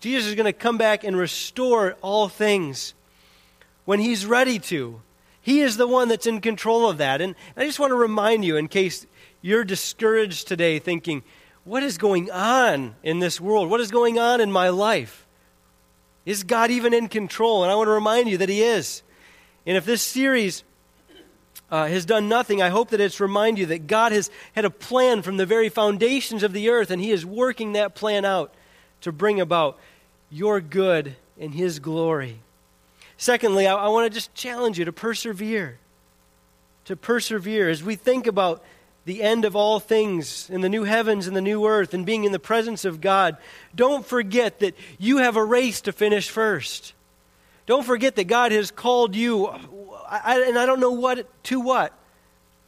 Jesus 0.00 0.26
is 0.28 0.34
going 0.34 0.46
to 0.46 0.52
come 0.52 0.78
back 0.78 1.04
and 1.04 1.16
restore 1.16 1.96
all 2.02 2.28
things 2.28 2.94
when 3.84 3.98
he's 3.98 4.24
ready 4.24 4.58
to. 4.58 5.00
He 5.40 5.60
is 5.60 5.76
the 5.76 5.88
one 5.88 6.08
that's 6.08 6.26
in 6.26 6.40
control 6.40 6.88
of 6.88 6.98
that. 6.98 7.20
And 7.20 7.34
I 7.56 7.64
just 7.64 7.80
want 7.80 7.90
to 7.90 7.96
remind 7.96 8.44
you, 8.44 8.56
in 8.56 8.68
case 8.68 9.06
you're 9.40 9.64
discouraged 9.64 10.46
today, 10.46 10.78
thinking, 10.78 11.22
what 11.64 11.82
is 11.82 11.98
going 11.98 12.30
on 12.30 12.94
in 13.02 13.18
this 13.18 13.40
world? 13.40 13.70
What 13.70 13.80
is 13.80 13.90
going 13.90 14.18
on 14.18 14.40
in 14.40 14.52
my 14.52 14.68
life? 14.68 15.26
Is 16.24 16.44
God 16.44 16.70
even 16.70 16.92
in 16.92 17.08
control? 17.08 17.62
And 17.62 17.72
I 17.72 17.74
want 17.74 17.88
to 17.88 17.92
remind 17.92 18.28
you 18.28 18.38
that 18.38 18.48
He 18.48 18.62
is. 18.62 19.02
And 19.66 19.76
if 19.76 19.84
this 19.84 20.02
series 20.02 20.62
uh, 21.70 21.86
has 21.86 22.04
done 22.04 22.28
nothing, 22.28 22.62
I 22.62 22.68
hope 22.68 22.90
that 22.90 23.00
it's 23.00 23.20
remind 23.20 23.58
you 23.58 23.66
that 23.66 23.86
God 23.86 24.12
has 24.12 24.30
had 24.54 24.64
a 24.64 24.70
plan 24.70 25.22
from 25.22 25.38
the 25.38 25.46
very 25.46 25.68
foundations 25.68 26.42
of 26.42 26.52
the 26.52 26.68
earth, 26.68 26.90
and 26.90 27.00
He 27.00 27.10
is 27.10 27.24
working 27.24 27.72
that 27.72 27.94
plan 27.94 28.24
out 28.24 28.54
to 29.02 29.12
bring 29.12 29.40
about 29.40 29.78
your 30.30 30.60
good 30.60 31.16
and 31.38 31.54
His 31.54 31.78
glory. 31.78 32.40
Secondly, 33.16 33.66
I, 33.66 33.74
I 33.74 33.88
want 33.88 34.10
to 34.10 34.14
just 34.14 34.34
challenge 34.34 34.78
you 34.78 34.84
to 34.84 34.92
persevere. 34.92 35.78
To 36.86 36.96
persevere 36.96 37.68
as 37.68 37.82
we 37.82 37.96
think 37.96 38.26
about 38.26 38.62
the 39.04 39.22
end 39.22 39.46
of 39.46 39.56
all 39.56 39.80
things 39.80 40.50
in 40.50 40.60
the 40.60 40.68
new 40.68 40.84
heavens 40.84 41.26
and 41.26 41.34
the 41.34 41.40
new 41.40 41.66
earth 41.66 41.94
and 41.94 42.04
being 42.04 42.24
in 42.24 42.32
the 42.32 42.38
presence 42.38 42.84
of 42.84 43.00
God. 43.00 43.38
Don't 43.74 44.04
forget 44.04 44.60
that 44.60 44.76
you 44.98 45.18
have 45.18 45.36
a 45.36 45.44
race 45.44 45.80
to 45.82 45.92
finish 45.92 46.28
first. 46.28 46.92
Don't 47.64 47.84
forget 47.84 48.16
that 48.16 48.24
God 48.24 48.52
has 48.52 48.70
called 48.70 49.16
you, 49.16 49.48
and 49.48 50.58
I 50.58 50.66
don't 50.66 50.80
know 50.80 50.92
what 50.92 51.26
to 51.44 51.60
what. 51.60 51.97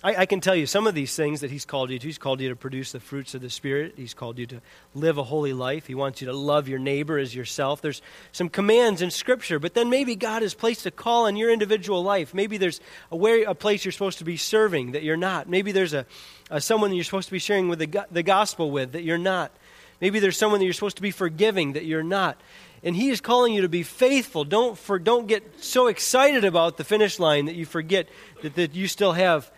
I, 0.02 0.16
I, 0.16 0.26
can 0.26 0.40
tell 0.40 0.54
you 0.54 0.64
some 0.64 0.86
of 0.86 0.94
these 0.94 1.14
things 1.14 1.42
that 1.42 1.50
He's 1.50 1.66
called 1.66 1.90
you 1.90 1.98
to. 1.98 2.06
He's 2.06 2.16
called 2.16 2.40
you 2.40 2.48
to 2.48 2.56
produce 2.56 2.92
the 2.92 3.00
fruits 3.00 3.34
of 3.34 3.42
the 3.42 3.50
Spirit. 3.50 3.94
He's 3.96 4.14
called 4.14 4.38
you 4.38 4.46
to 4.46 4.62
live 4.94 5.18
a 5.18 5.22
holy 5.22 5.52
life. 5.52 5.86
He 5.86 5.94
wants 5.94 6.22
you 6.22 6.26
to 6.28 6.32
love 6.32 6.68
your 6.68 6.78
neighbor 6.78 7.18
as 7.18 7.34
yourself. 7.34 7.82
There's 7.82 8.00
some 8.32 8.48
commands 8.48 9.02
in 9.02 9.10
Scripture, 9.10 9.58
but 9.58 9.74
then 9.74 9.90
maybe 9.90 10.16
God 10.16 10.40
has 10.40 10.54
placed 10.54 10.86
a 10.86 10.90
call 10.90 11.26
in 11.26 11.36
your 11.36 11.50
individual 11.52 12.02
life. 12.02 12.32
Maybe 12.32 12.56
there's 12.56 12.80
a, 13.12 13.16
a 13.44 13.54
place 13.54 13.84
you're 13.84 13.92
supposed 13.92 14.18
to 14.18 14.24
be 14.24 14.38
serving 14.38 14.92
that 14.92 15.02
you're 15.02 15.18
not. 15.18 15.48
Maybe 15.48 15.70
there's 15.70 15.92
a, 15.92 16.06
a 16.50 16.62
someone 16.62 16.90
that 16.90 16.96
you're 16.96 17.04
supposed 17.04 17.28
to 17.28 17.32
be 17.32 17.38
sharing 17.38 17.68
with 17.68 17.78
the, 17.78 18.06
the 18.10 18.22
gospel 18.22 18.70
with 18.70 18.92
that 18.92 19.02
you're 19.02 19.18
not. 19.18 19.52
Maybe 20.00 20.18
there's 20.18 20.38
someone 20.38 20.60
that 20.60 20.64
you're 20.64 20.72
supposed 20.72 20.96
to 20.96 21.02
be 21.02 21.10
forgiving 21.10 21.74
that 21.74 21.84
you're 21.84 22.02
not. 22.02 22.40
And 22.82 22.96
he 22.96 23.10
is 23.10 23.20
calling 23.20 23.52
you 23.52 23.62
to 23.62 23.68
be 23.68 23.82
faithful. 23.82 24.44
Don't, 24.44 24.78
for, 24.78 24.98
don't 24.98 25.26
get 25.26 25.62
so 25.62 25.88
excited 25.88 26.46
about 26.46 26.78
the 26.78 26.84
finish 26.84 27.18
line 27.18 27.44
that 27.44 27.54
you 27.54 27.66
forget 27.66 28.08
that, 28.42 28.54
that 28.54 28.74
you 28.74 28.88
still 28.88 29.12
have 29.12 29.50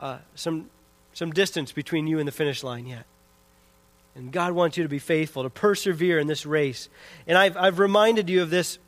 uh, 0.00 0.18
some, 0.34 0.70
some 1.12 1.30
distance 1.32 1.72
between 1.72 2.06
you 2.06 2.18
and 2.18 2.28
the 2.28 2.32
finish 2.32 2.62
line 2.62 2.86
yet. 2.86 3.04
And 4.14 4.32
God 4.32 4.52
wants 4.52 4.76
you 4.76 4.82
to 4.82 4.88
be 4.88 4.98
faithful, 4.98 5.44
to 5.44 5.50
persevere 5.50 6.18
in 6.18 6.26
this 6.26 6.44
race. 6.44 6.88
And 7.26 7.38
I've, 7.38 7.56
I've 7.56 7.78
reminded 7.78 8.28
you 8.28 8.42
of 8.42 8.50
this 8.50 8.78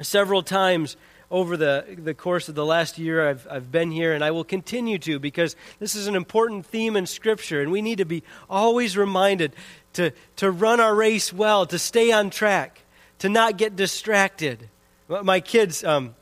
several 0.00 0.42
times 0.42 0.96
over 1.30 1.56
the, 1.56 1.84
the 1.98 2.14
course 2.14 2.48
of 2.48 2.54
the 2.54 2.64
last 2.64 2.98
year 2.98 3.28
I've, 3.28 3.46
I've 3.50 3.70
been 3.70 3.90
here, 3.90 4.14
and 4.14 4.24
I 4.24 4.30
will 4.30 4.44
continue 4.44 4.98
to 5.00 5.18
because 5.18 5.56
this 5.78 5.94
is 5.94 6.06
an 6.06 6.16
important 6.16 6.66
theme 6.66 6.96
in 6.96 7.06
Scripture, 7.06 7.60
and 7.60 7.70
we 7.70 7.82
need 7.82 7.98
to 7.98 8.04
be 8.04 8.22
always 8.48 8.96
reminded 8.96 9.54
to, 9.92 10.12
to 10.36 10.50
run 10.50 10.80
our 10.80 10.94
race 10.94 11.32
well, 11.32 11.66
to 11.66 11.78
stay 11.78 12.12
on 12.12 12.30
track, 12.30 12.82
to 13.18 13.28
not 13.28 13.58
get 13.58 13.76
distracted. 13.76 14.70
My 15.08 15.40
kids, 15.40 15.84
um, 15.84 16.14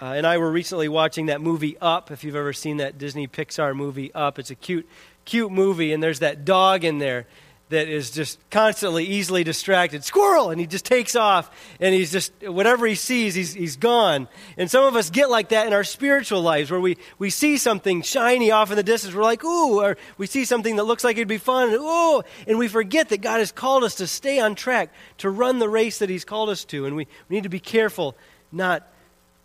uh, 0.00 0.06
and 0.06 0.26
I 0.26 0.38
were 0.38 0.50
recently 0.50 0.88
watching 0.88 1.26
that 1.26 1.40
movie 1.40 1.76
Up. 1.80 2.10
If 2.10 2.24
you've 2.24 2.36
ever 2.36 2.52
seen 2.52 2.78
that 2.78 2.98
Disney 2.98 3.26
Pixar 3.26 3.74
movie 3.74 4.12
Up, 4.14 4.38
it's 4.38 4.50
a 4.50 4.54
cute, 4.54 4.88
cute 5.24 5.50
movie, 5.50 5.92
and 5.92 6.02
there's 6.02 6.18
that 6.20 6.44
dog 6.44 6.84
in 6.84 6.98
there 6.98 7.26
that 7.68 7.88
is 7.88 8.12
just 8.12 8.38
constantly 8.50 9.04
easily 9.04 9.42
distracted. 9.42 10.04
Squirrel! 10.04 10.50
And 10.50 10.60
he 10.60 10.68
just 10.68 10.84
takes 10.84 11.16
off, 11.16 11.50
and 11.80 11.94
he's 11.94 12.12
just, 12.12 12.32
whatever 12.42 12.86
he 12.86 12.94
sees, 12.94 13.34
he's, 13.34 13.54
he's 13.54 13.76
gone. 13.76 14.28
And 14.56 14.70
some 14.70 14.84
of 14.84 14.94
us 14.94 15.10
get 15.10 15.30
like 15.30 15.48
that 15.48 15.66
in 15.66 15.72
our 15.72 15.82
spiritual 15.82 16.42
lives, 16.42 16.70
where 16.70 16.78
we, 16.78 16.96
we 17.18 17.28
see 17.28 17.56
something 17.56 18.02
shiny 18.02 18.52
off 18.52 18.70
in 18.70 18.76
the 18.76 18.84
distance, 18.84 19.14
we're 19.14 19.24
like, 19.24 19.42
ooh, 19.42 19.80
or 19.80 19.96
we 20.16 20.26
see 20.26 20.44
something 20.44 20.76
that 20.76 20.84
looks 20.84 21.02
like 21.02 21.16
it'd 21.16 21.26
be 21.26 21.38
fun, 21.38 21.70
and 21.70 21.78
ooh, 21.78 22.22
and 22.46 22.58
we 22.58 22.68
forget 22.68 23.08
that 23.08 23.20
God 23.20 23.38
has 23.38 23.50
called 23.50 23.82
us 23.82 23.96
to 23.96 24.06
stay 24.06 24.38
on 24.38 24.54
track, 24.54 24.92
to 25.18 25.28
run 25.28 25.58
the 25.58 25.68
race 25.68 25.98
that 25.98 26.08
he's 26.08 26.24
called 26.24 26.50
us 26.50 26.64
to, 26.66 26.86
and 26.86 26.94
we, 26.94 27.08
we 27.28 27.36
need 27.36 27.42
to 27.44 27.48
be 27.48 27.58
careful 27.58 28.14
not 28.52 28.86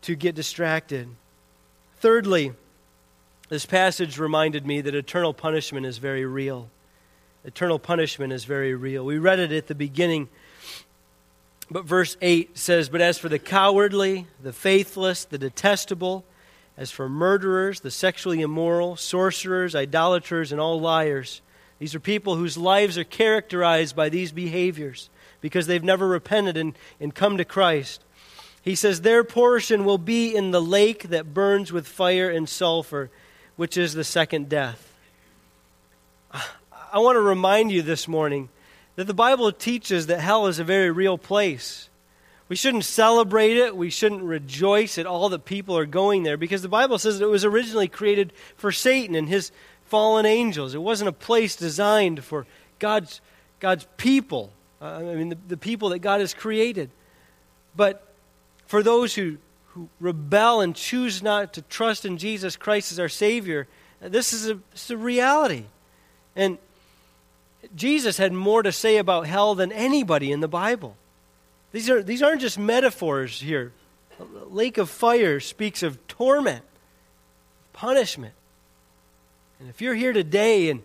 to 0.02 0.16
get 0.16 0.36
distracted. 0.36 1.08
Thirdly, 2.00 2.54
this 3.50 3.66
passage 3.66 4.18
reminded 4.18 4.66
me 4.66 4.82
that 4.82 4.96
eternal 4.96 5.34
punishment 5.34 5.86
is 5.86 5.98
very 5.98 6.26
real. 6.26 6.70
Eternal 7.44 7.80
punishment 7.80 8.32
is 8.32 8.46
very 8.46 8.74
real. 8.74 9.04
We 9.04 9.18
read 9.18 9.40
it 9.40 9.52
at 9.52 9.68
the 9.68 9.76
beginning, 9.76 10.30
but 11.70 11.86
verse 11.86 12.18
8 12.22 12.58
says, 12.58 12.90
But 12.90 13.02
as 13.02 13.18
for 13.18 13.30
the 13.30 13.40
cowardly, 13.40 14.28
the 14.42 14.54
faithless, 14.54 15.26
the 15.26 15.38
detestable, 15.38 16.24
as 16.78 16.92
for 16.92 17.10
murderers, 17.10 17.82
the 17.82 17.92
sexually 17.92 18.42
immoral, 18.42 18.96
sorcerers, 18.96 19.76
idolaters, 19.76 20.52
and 20.52 20.62
all 20.62 20.80
liars, 20.80 21.42
these 21.80 21.96
are 21.96 22.00
people 22.00 22.36
whose 22.36 22.58
lives 22.58 22.98
are 22.98 23.04
characterized 23.04 23.96
by 23.96 24.10
these 24.10 24.32
behaviors 24.32 25.10
because 25.42 25.68
they've 25.68 25.84
never 25.84 26.08
repented 26.08 26.56
and, 26.56 26.78
and 27.00 27.16
come 27.16 27.38
to 27.38 27.46
Christ. 27.46 28.04
He 28.62 28.76
says, 28.76 29.02
Their 29.02 29.24
portion 29.24 29.86
will 29.86 29.98
be 29.98 30.36
in 30.36 30.52
the 30.52 30.62
lake 30.62 31.10
that 31.10 31.34
burns 31.34 31.72
with 31.72 31.88
fire 31.88 32.30
and 32.30 32.48
sulfur, 32.48 33.10
which 33.56 33.78
is 33.78 33.94
the 33.94 34.04
second 34.04 34.50
death. 34.50 34.88
I 36.32 37.00
want 37.00 37.16
to 37.16 37.22
remind 37.22 37.72
you 37.72 37.82
this 37.82 38.08
morning 38.08 38.50
that 38.96 39.06
the 39.06 39.14
Bible 39.14 39.52
teaches 39.52 40.08
that 40.08 40.20
hell 40.20 40.48
is 40.48 40.60
a 40.60 40.64
very 40.64 40.92
real 40.92 41.18
place. 41.18 41.90
We 42.50 42.58
shouldn't 42.58 42.84
celebrate 42.84 43.56
it. 43.56 43.78
We 43.78 43.90
shouldn't 43.90 44.24
rejoice 44.24 44.98
at 44.98 45.06
all 45.06 45.30
that 45.30 45.46
people 45.46 45.78
are 45.78 45.86
going 45.86 46.24
there 46.24 46.36
because 46.36 46.62
the 46.62 46.68
Bible 46.68 47.00
says 47.00 47.20
that 47.20 47.26
it 47.26 47.30
was 47.30 47.46
originally 47.46 47.88
created 47.88 48.34
for 48.58 48.74
Satan 48.74 49.16
and 49.16 49.30
his 49.30 49.54
fallen 49.86 50.26
angels. 50.26 50.76
It 50.76 50.82
wasn't 50.82 51.08
a 51.08 51.14
place 51.14 51.56
designed 51.56 52.24
for 52.24 52.46
God's, 52.78 53.22
God's 53.62 53.88
people, 53.96 54.52
uh, 54.82 54.98
I 54.98 55.16
mean, 55.16 55.30
the, 55.30 55.38
the 55.48 55.58
people 55.58 55.90
that 55.90 56.00
God 56.00 56.20
has 56.20 56.34
created. 56.34 56.90
But 57.76 58.11
for 58.72 58.82
those 58.82 59.16
who, 59.16 59.36
who 59.74 59.90
rebel 60.00 60.62
and 60.62 60.74
choose 60.74 61.22
not 61.22 61.52
to 61.56 61.62
trust 61.64 62.06
in 62.06 62.18
Jesus 62.18 62.56
Christ 62.56 62.94
as 62.94 63.00
our 63.00 63.10
Savior, 63.10 63.68
this 64.00 64.32
is 64.32 64.50
a, 64.50 64.54
this 64.72 64.86
is 64.86 64.92
a 64.92 64.98
reality. 64.98 65.66
And 66.38 66.58
Jesus 67.76 68.16
had 68.16 68.32
more 68.32 68.64
to 68.64 68.72
say 68.72 68.96
about 68.96 69.28
hell 69.28 69.56
than 69.56 69.74
anybody 69.74 70.32
in 70.32 70.40
the 70.40 70.48
Bible. 70.48 70.96
These, 71.74 71.90
are, 71.90 72.02
these 72.02 72.24
aren't 72.24 72.40
just 72.40 72.58
metaphors 72.58 73.42
here. 73.42 73.74
The 74.18 74.46
lake 74.46 74.78
of 74.78 74.90
fire 74.90 75.42
speaks 75.42 75.84
of 75.84 76.08
torment, 76.08 76.64
punishment. 77.74 78.36
And 79.60 79.68
if 79.68 79.82
you're 79.82 79.96
here 79.96 80.14
today 80.14 80.70
and 80.70 80.82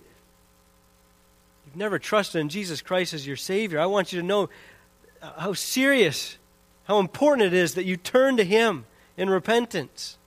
you've 1.64 1.76
never 1.76 2.00
trusted 2.00 2.40
in 2.40 2.48
Jesus 2.48 2.82
Christ 2.82 3.14
as 3.14 3.24
your 3.24 3.36
Savior, 3.36 3.78
I 3.78 3.86
want 3.86 4.12
you 4.12 4.20
to 4.20 4.26
know 4.26 4.48
how 5.22 5.52
serious, 5.52 6.36
how 6.86 7.00
important 7.00 7.46
it 7.46 7.52
is 7.52 7.74
that 7.74 7.84
you 7.84 7.96
turn 7.96 8.36
to 8.36 8.44
Him 8.44 8.86
in 9.16 9.28
repentance. 9.28 10.18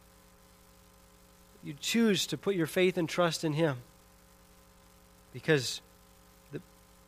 You 1.63 1.73
choose 1.79 2.27
to 2.27 2.37
put 2.37 2.55
your 2.55 2.67
faith 2.67 2.97
and 2.97 3.07
trust 3.07 3.43
in 3.43 3.53
Him. 3.53 3.77
Because 5.33 5.81
the 6.51 6.61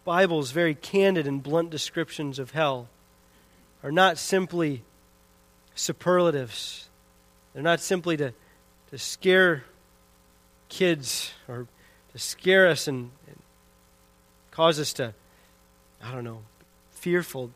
Bible's 0.06 0.52
very 0.52 0.76
candid 0.76 1.28
and 1.28 1.44
blunt 1.44 1.70
descriptions 1.70 2.40
of 2.40 2.52
hell 2.52 2.88
are 3.84 3.92
not 3.92 4.18
simply 4.18 4.84
superlatives. 5.76 6.90
They're 7.54 7.64
not 7.64 7.82
simply 7.82 8.16
to, 8.18 8.34
to 8.92 8.98
scare 8.98 9.66
kids 10.70 11.32
or 11.48 11.68
to 12.14 12.20
scare 12.20 12.68
us 12.68 12.88
and, 12.88 13.12
and 13.28 13.40
cause 14.52 14.80
us 14.80 14.94
to, 14.94 15.14
I 16.02 16.12
don't 16.12 16.24
know, 16.24 16.42
fearful. 16.92 17.52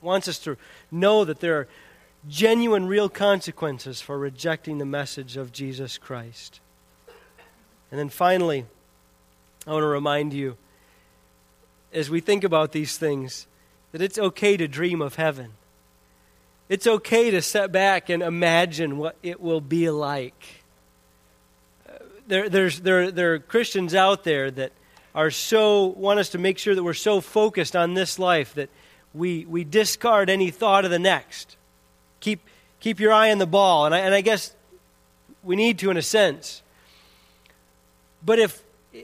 Wants 0.00 0.28
us 0.28 0.38
to 0.40 0.56
know 0.90 1.24
that 1.24 1.40
there 1.40 1.56
are 1.58 1.68
genuine, 2.28 2.86
real 2.86 3.08
consequences 3.08 4.00
for 4.00 4.18
rejecting 4.18 4.78
the 4.78 4.86
message 4.86 5.36
of 5.36 5.52
Jesus 5.52 5.98
Christ. 5.98 6.60
And 7.90 7.98
then 7.98 8.08
finally, 8.08 8.66
I 9.66 9.72
want 9.72 9.82
to 9.82 9.88
remind 9.88 10.32
you, 10.32 10.56
as 11.92 12.10
we 12.10 12.20
think 12.20 12.44
about 12.44 12.72
these 12.72 12.98
things, 12.98 13.46
that 13.92 14.02
it's 14.02 14.18
okay 14.18 14.56
to 14.56 14.68
dream 14.68 15.00
of 15.00 15.14
heaven. 15.14 15.52
It's 16.68 16.86
okay 16.86 17.30
to 17.30 17.40
set 17.40 17.72
back 17.72 18.10
and 18.10 18.22
imagine 18.22 18.98
what 18.98 19.16
it 19.22 19.40
will 19.40 19.62
be 19.62 19.88
like. 19.88 20.62
There, 22.26 22.50
there's, 22.50 22.80
there, 22.80 23.10
there 23.10 23.34
are 23.34 23.38
Christians 23.38 23.94
out 23.94 24.24
there 24.24 24.50
that 24.50 24.72
are 25.14 25.30
so, 25.30 25.86
want 25.86 26.20
us 26.20 26.28
to 26.30 26.38
make 26.38 26.58
sure 26.58 26.74
that 26.74 26.82
we're 26.84 26.92
so 26.92 27.22
focused 27.22 27.74
on 27.74 27.94
this 27.94 28.18
life 28.18 28.52
that 28.54 28.68
we, 29.14 29.44
we 29.46 29.64
discard 29.64 30.30
any 30.30 30.50
thought 30.50 30.84
of 30.84 30.90
the 30.90 30.98
next. 30.98 31.56
Keep, 32.20 32.40
keep 32.80 33.00
your 33.00 33.12
eye 33.12 33.30
on 33.30 33.38
the 33.38 33.46
ball. 33.46 33.86
And 33.86 33.94
I, 33.94 33.98
and 34.00 34.14
I 34.14 34.20
guess 34.20 34.54
we 35.42 35.56
need 35.56 35.78
to, 35.80 35.90
in 35.90 35.96
a 35.96 36.02
sense. 36.02 36.62
But 38.24 38.38
if, 38.38 38.62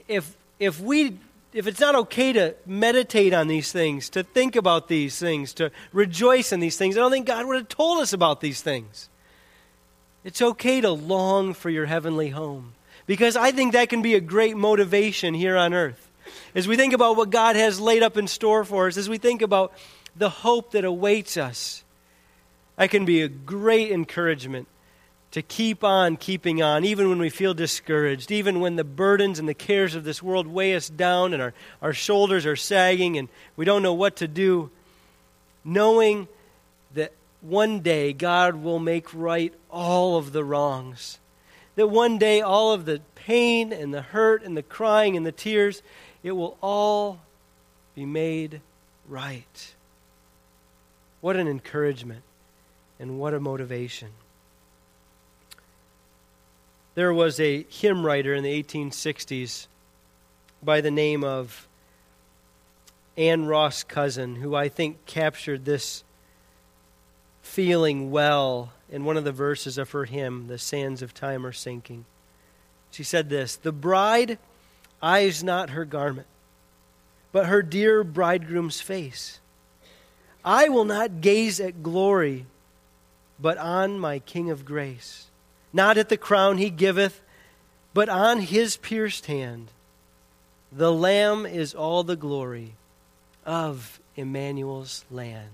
if, 0.09 0.37
if 0.59 0.81
we 0.81 1.19
if 1.55 1.69
it's 1.69 1.81
not 1.81 1.95
okay 1.95 2.33
to 2.33 2.55
meditate 2.67 3.33
on 3.33 3.47
these 3.47 3.71
things, 3.71 4.11
to 4.11 4.25
think 4.25 4.57
about 4.57 4.88
these 4.88 5.19
things, 5.19 5.55
to 5.55 5.71
rejoice 5.93 6.53
in 6.53 6.59
these 6.59 6.77
things, 6.77 6.97
I 6.97 7.01
don't 7.01 7.12
think 7.12 7.27
God 7.27 7.47
would 7.47 7.57
have 7.57 7.69
told 7.69 8.03
us 8.03 8.12
about 8.12 8.40
these 8.40 8.61
things. 8.61 9.09
It's 10.25 10.43
okay 10.43 10.81
to 10.81 10.90
long 10.90 11.55
for 11.55 11.71
your 11.71 11.87
heavenly 11.87 12.31
home 12.31 12.75
because 13.07 13.37
I 13.37 13.53
think 13.53 13.73
that 13.73 13.88
can 13.88 14.03
be 14.03 14.14
a 14.14 14.21
great 14.21 14.57
motivation 14.57 15.33
here 15.33 15.57
on 15.57 15.73
earth. 15.73 16.11
As 16.55 16.68
we 16.68 16.77
think 16.77 16.92
about 16.92 17.16
what 17.16 17.31
God 17.31 17.57
has 17.57 17.81
laid 17.81 18.03
up 18.03 18.16
in 18.16 18.27
store 18.27 18.64
for 18.64 18.87
us, 18.87 18.97
as 18.97 19.09
we 19.09 19.18
think 19.18 19.42
about 19.42 19.73
the 20.16 20.31
hope 20.31 20.73
that 20.73 20.85
awaits 20.85 21.37
us, 21.37 21.85
that 22.77 22.90
can 22.90 23.05
be 23.05 23.23
a 23.23 23.29
great 23.29 23.90
encouragement 23.92 24.68
to 25.35 25.42
keep 25.42 25.83
on 25.83 26.16
keeping 26.16 26.62
on, 26.62 26.85
even 26.85 27.09
when 27.09 27.18
we 27.18 27.29
feel 27.29 27.55
discouraged, 27.55 28.31
even 28.31 28.61
when 28.61 28.77
the 28.77 28.85
burdens 28.85 29.40
and 29.40 29.49
the 29.49 29.55
cares 29.55 29.97
of 29.97 30.05
this 30.05 30.23
world 30.23 30.47
weigh 30.47 30.77
us 30.77 30.88
down 30.88 31.33
and 31.33 31.42
our, 31.42 31.53
our 31.83 31.92
shoulders 31.92 32.47
are 32.47 32.55
sagging 32.55 33.18
and 33.18 33.29
we 33.57 33.64
don't 33.64 33.83
know 33.83 33.94
what 33.94 34.14
to 34.14 34.29
do, 34.29 34.70
knowing 35.64 36.29
that 36.94 37.12
one 37.40 37.81
day 37.81 38.12
God 38.12 38.55
will 38.55 38.79
make 38.79 39.12
right 39.12 39.53
all 39.70 40.16
of 40.16 40.33
the 40.33 40.44
wrongs. 40.44 41.18
That 41.75 41.88
one 41.88 42.18
day 42.18 42.40
all 42.40 42.73
of 42.73 42.85
the 42.85 43.01
pain 43.16 43.73
and 43.73 43.92
the 43.92 44.03
hurt 44.03 44.44
and 44.44 44.57
the 44.57 44.62
crying 44.62 45.16
and 45.16 45.27
the 45.27 45.33
tears, 45.33 45.83
it 46.25 46.33
will 46.33 46.57
all 46.63 47.21
be 47.95 48.07
made 48.07 48.63
right. 49.07 49.75
What 51.21 51.37
an 51.37 51.47
encouragement 51.47 52.23
and 52.99 53.21
what 53.21 53.35
a 53.35 53.41
motivation. 53.41 54.09
There 56.95 57.13
was 57.13 57.39
a 57.39 57.67
hymn 57.69 58.07
writer 58.07 58.35
in 58.35 58.43
the 58.43 58.63
1860s 58.63 59.67
by 60.63 60.81
the 60.81 60.91
name 60.91 61.23
of 61.23 61.69
Anne 63.17 63.47
Ross 63.47 63.85
Cousin, 63.85 64.37
who 64.37 64.55
I 64.55 64.69
think 64.69 65.05
captured 65.07 65.65
this 65.65 66.05
feeling 67.43 68.11
well 68.11 68.73
in 68.91 69.05
one 69.05 69.17
of 69.17 69.25
the 69.25 69.33
verses 69.33 69.77
of 69.77 69.91
her 69.91 70.07
hymn, 70.07 70.47
The 70.47 70.59
Sands 70.59 71.03
of 71.03 71.13
Time 71.13 71.45
Are 71.45 71.53
Sinking. 71.53 72.07
She 72.91 73.03
said 73.03 73.29
this 73.29 73.57
The 73.57 73.73
bride 73.73 74.39
eyes 75.05 75.45
not 75.45 75.71
her 75.71 75.85
garment, 75.85 76.27
but 77.33 77.47
her 77.47 77.62
dear 77.62 78.03
bridegroom's 78.03 78.81
face. 78.81 79.40
I 80.45 80.69
will 80.69 80.85
not 80.85 81.21
gaze 81.21 81.61
at 81.61 81.83
glory, 81.83 82.47
but 83.38 83.59
on 83.59 83.99
my 83.99 84.19
King 84.19 84.51
of 84.51 84.64
grace 84.64 85.27
not 85.75 85.99
at 85.99 86.09
the 86.09 86.17
crown 86.17 86.57
he 86.57 86.71
giveth, 86.71 87.21
but 87.93 88.09
on 88.09 88.38
his 88.38 88.77
pierced 88.77 89.27
hand. 89.27 89.73
The 90.71 90.93
Lamb 90.93 91.45
is 91.45 91.75
all 91.75 92.05
the 92.05 92.17
glory 92.17 92.75
of 93.45 94.01
Emmanuel's 94.14 95.05
land. 95.11 95.51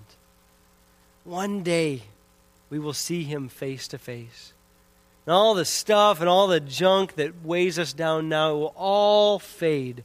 One 1.24 1.62
day 1.62 2.02
we 2.68 2.78
will 2.78 2.92
see 2.92 3.24
him 3.24 3.48
face 3.48 3.88
to 3.88 3.98
face. 3.98 4.52
And 5.26 5.34
all 5.34 5.54
the 5.54 5.64
stuff 5.64 6.20
and 6.20 6.28
all 6.28 6.46
the 6.46 6.60
junk 6.60 7.14
that 7.16 7.44
weighs 7.44 7.78
us 7.78 7.92
down 7.92 8.28
now, 8.28 8.54
will 8.54 8.74
all 8.76 9.38
fade. 9.38 10.02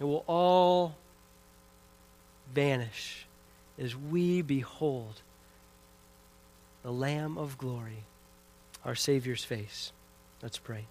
It 0.00 0.04
will 0.04 0.24
all 0.26 0.96
vanish 2.52 3.26
as 3.78 3.94
we 3.96 4.42
behold 4.42 5.20
the 6.82 6.92
Lamb 6.92 7.38
of 7.38 7.58
glory 7.58 8.04
our 8.84 8.94
Savior's 8.94 9.44
face. 9.44 9.92
Let's 10.42 10.58
pray. 10.58 10.86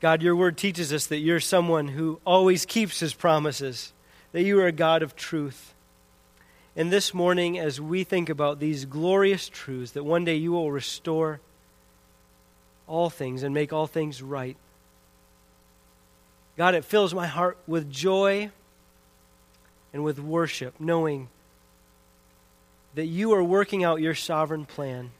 God, 0.00 0.22
your 0.22 0.34
word 0.34 0.56
teaches 0.56 0.92
us 0.92 1.06
that 1.06 1.18
you're 1.18 1.40
someone 1.40 1.88
who 1.88 2.20
always 2.24 2.64
keeps 2.64 3.00
his 3.00 3.12
promises, 3.12 3.92
that 4.32 4.42
you 4.42 4.58
are 4.60 4.66
a 4.66 4.72
God 4.72 5.02
of 5.02 5.14
truth. 5.14 5.74
And 6.76 6.92
this 6.92 7.12
morning, 7.12 7.58
as 7.58 7.80
we 7.80 8.04
think 8.04 8.28
about 8.28 8.60
these 8.60 8.84
glorious 8.84 9.48
truths, 9.48 9.92
that 9.92 10.04
one 10.04 10.24
day 10.24 10.36
you 10.36 10.52
will 10.52 10.70
restore 10.70 11.40
all 12.86 13.10
things 13.10 13.42
and 13.42 13.52
make 13.52 13.72
all 13.72 13.86
things 13.86 14.22
right. 14.22 14.56
God, 16.56 16.74
it 16.74 16.84
fills 16.84 17.14
my 17.14 17.26
heart 17.26 17.58
with 17.66 17.90
joy 17.90 18.50
and 19.92 20.04
with 20.04 20.20
worship, 20.20 20.74
knowing 20.78 21.28
that 22.94 23.06
you 23.06 23.32
are 23.32 23.42
working 23.42 23.82
out 23.82 24.00
your 24.00 24.14
sovereign 24.14 24.64
plan. 24.64 25.10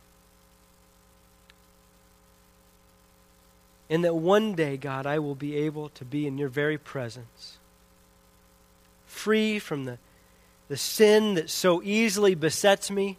And 3.89 4.05
that 4.05 4.15
one 4.15 4.55
day, 4.55 4.77
God, 4.77 5.07
I 5.07 5.19
will 5.19 5.35
be 5.35 5.57
able 5.57 5.89
to 5.91 6.05
be 6.05 6.27
in 6.27 6.39
your 6.39 6.49
very 6.49 6.79
presence, 6.79 7.59
free 9.07 9.59
from 9.59 9.85
the, 9.85 9.99
the 10.71 10.77
sin 10.77 11.35
that 11.35 11.51
so 11.51 11.83
easily 11.83 12.37
besets 12.37 12.93
me, 12.93 13.19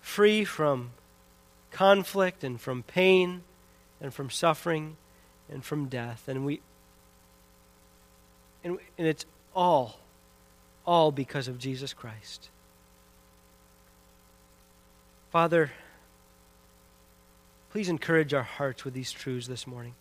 free 0.00 0.42
from 0.42 0.92
conflict 1.70 2.42
and 2.42 2.58
from 2.58 2.82
pain 2.82 3.42
and 4.00 4.14
from 4.14 4.30
suffering 4.30 4.96
and 5.52 5.62
from 5.62 5.86
death. 5.86 6.28
And 6.28 6.46
we 6.46 6.62
and, 8.64 8.78
and 8.96 9.06
it's 9.06 9.26
all 9.54 9.98
all 10.86 11.12
because 11.12 11.46
of 11.46 11.58
Jesus 11.58 11.92
Christ. 11.92 12.48
Father, 15.30 15.70
please 17.70 17.90
encourage 17.90 18.32
our 18.32 18.42
hearts 18.42 18.82
with 18.82 18.94
these 18.94 19.12
truths 19.12 19.46
this 19.46 19.66
morning. 19.66 19.92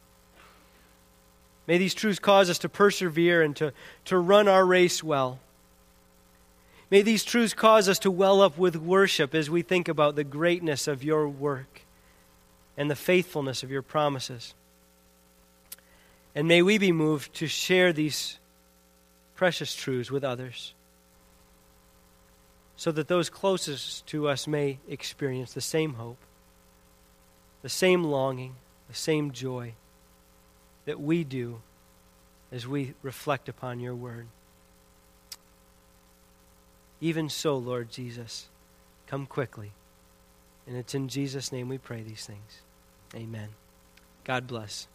May 1.67 1.77
these 1.77 1.93
truths 1.93 2.19
cause 2.19 2.49
us 2.49 2.59
to 2.59 2.69
persevere 2.69 3.41
and 3.41 3.55
to, 3.57 3.73
to 4.05 4.17
run 4.17 4.47
our 4.47 4.65
race 4.65 5.03
well. 5.03 5.39
May 6.89 7.01
these 7.01 7.25
truths 7.25 7.53
cause 7.53 7.89
us 7.89 7.99
to 7.99 8.11
well 8.11 8.41
up 8.41 8.57
with 8.57 8.77
worship 8.77 9.35
as 9.35 9.49
we 9.49 9.61
think 9.61 9.89
about 9.89 10.15
the 10.15 10.23
greatness 10.23 10.87
of 10.87 11.03
your 11.03 11.27
work 11.27 11.81
and 12.77 12.89
the 12.89 12.95
faithfulness 12.95 13.61
of 13.61 13.69
your 13.69 13.81
promises. 13.81 14.53
And 16.33 16.47
may 16.47 16.61
we 16.61 16.77
be 16.77 16.93
moved 16.93 17.33
to 17.35 17.47
share 17.47 17.91
these 17.91 18.39
precious 19.35 19.75
truths 19.75 20.09
with 20.09 20.23
others 20.23 20.73
so 22.77 22.91
that 22.93 23.09
those 23.09 23.29
closest 23.29 24.05
to 24.07 24.29
us 24.29 24.47
may 24.47 24.77
experience 24.87 25.51
the 25.51 25.61
same 25.61 25.95
hope, 25.95 26.17
the 27.61 27.69
same 27.69 28.05
longing, 28.05 28.55
the 28.87 28.95
same 28.95 29.31
joy 29.31 29.73
that 30.87 30.99
we 30.99 31.23
do 31.23 31.61
as 32.51 32.65
we 32.65 32.93
reflect 33.03 33.47
upon 33.49 33.79
your 33.79 33.93
word. 33.93 34.25
Even 36.99 37.29
so, 37.29 37.57
Lord 37.57 37.91
Jesus, 37.91 38.47
come 39.05 39.25
quickly. 39.25 39.73
And 40.65 40.75
it's 40.75 40.95
in 40.95 41.09
Jesus' 41.09 41.51
name 41.51 41.69
we 41.69 41.77
pray 41.77 42.01
these 42.01 42.25
things. 42.25 42.61
Amen. 43.13 43.49
God 44.23 44.47
bless. 44.47 44.87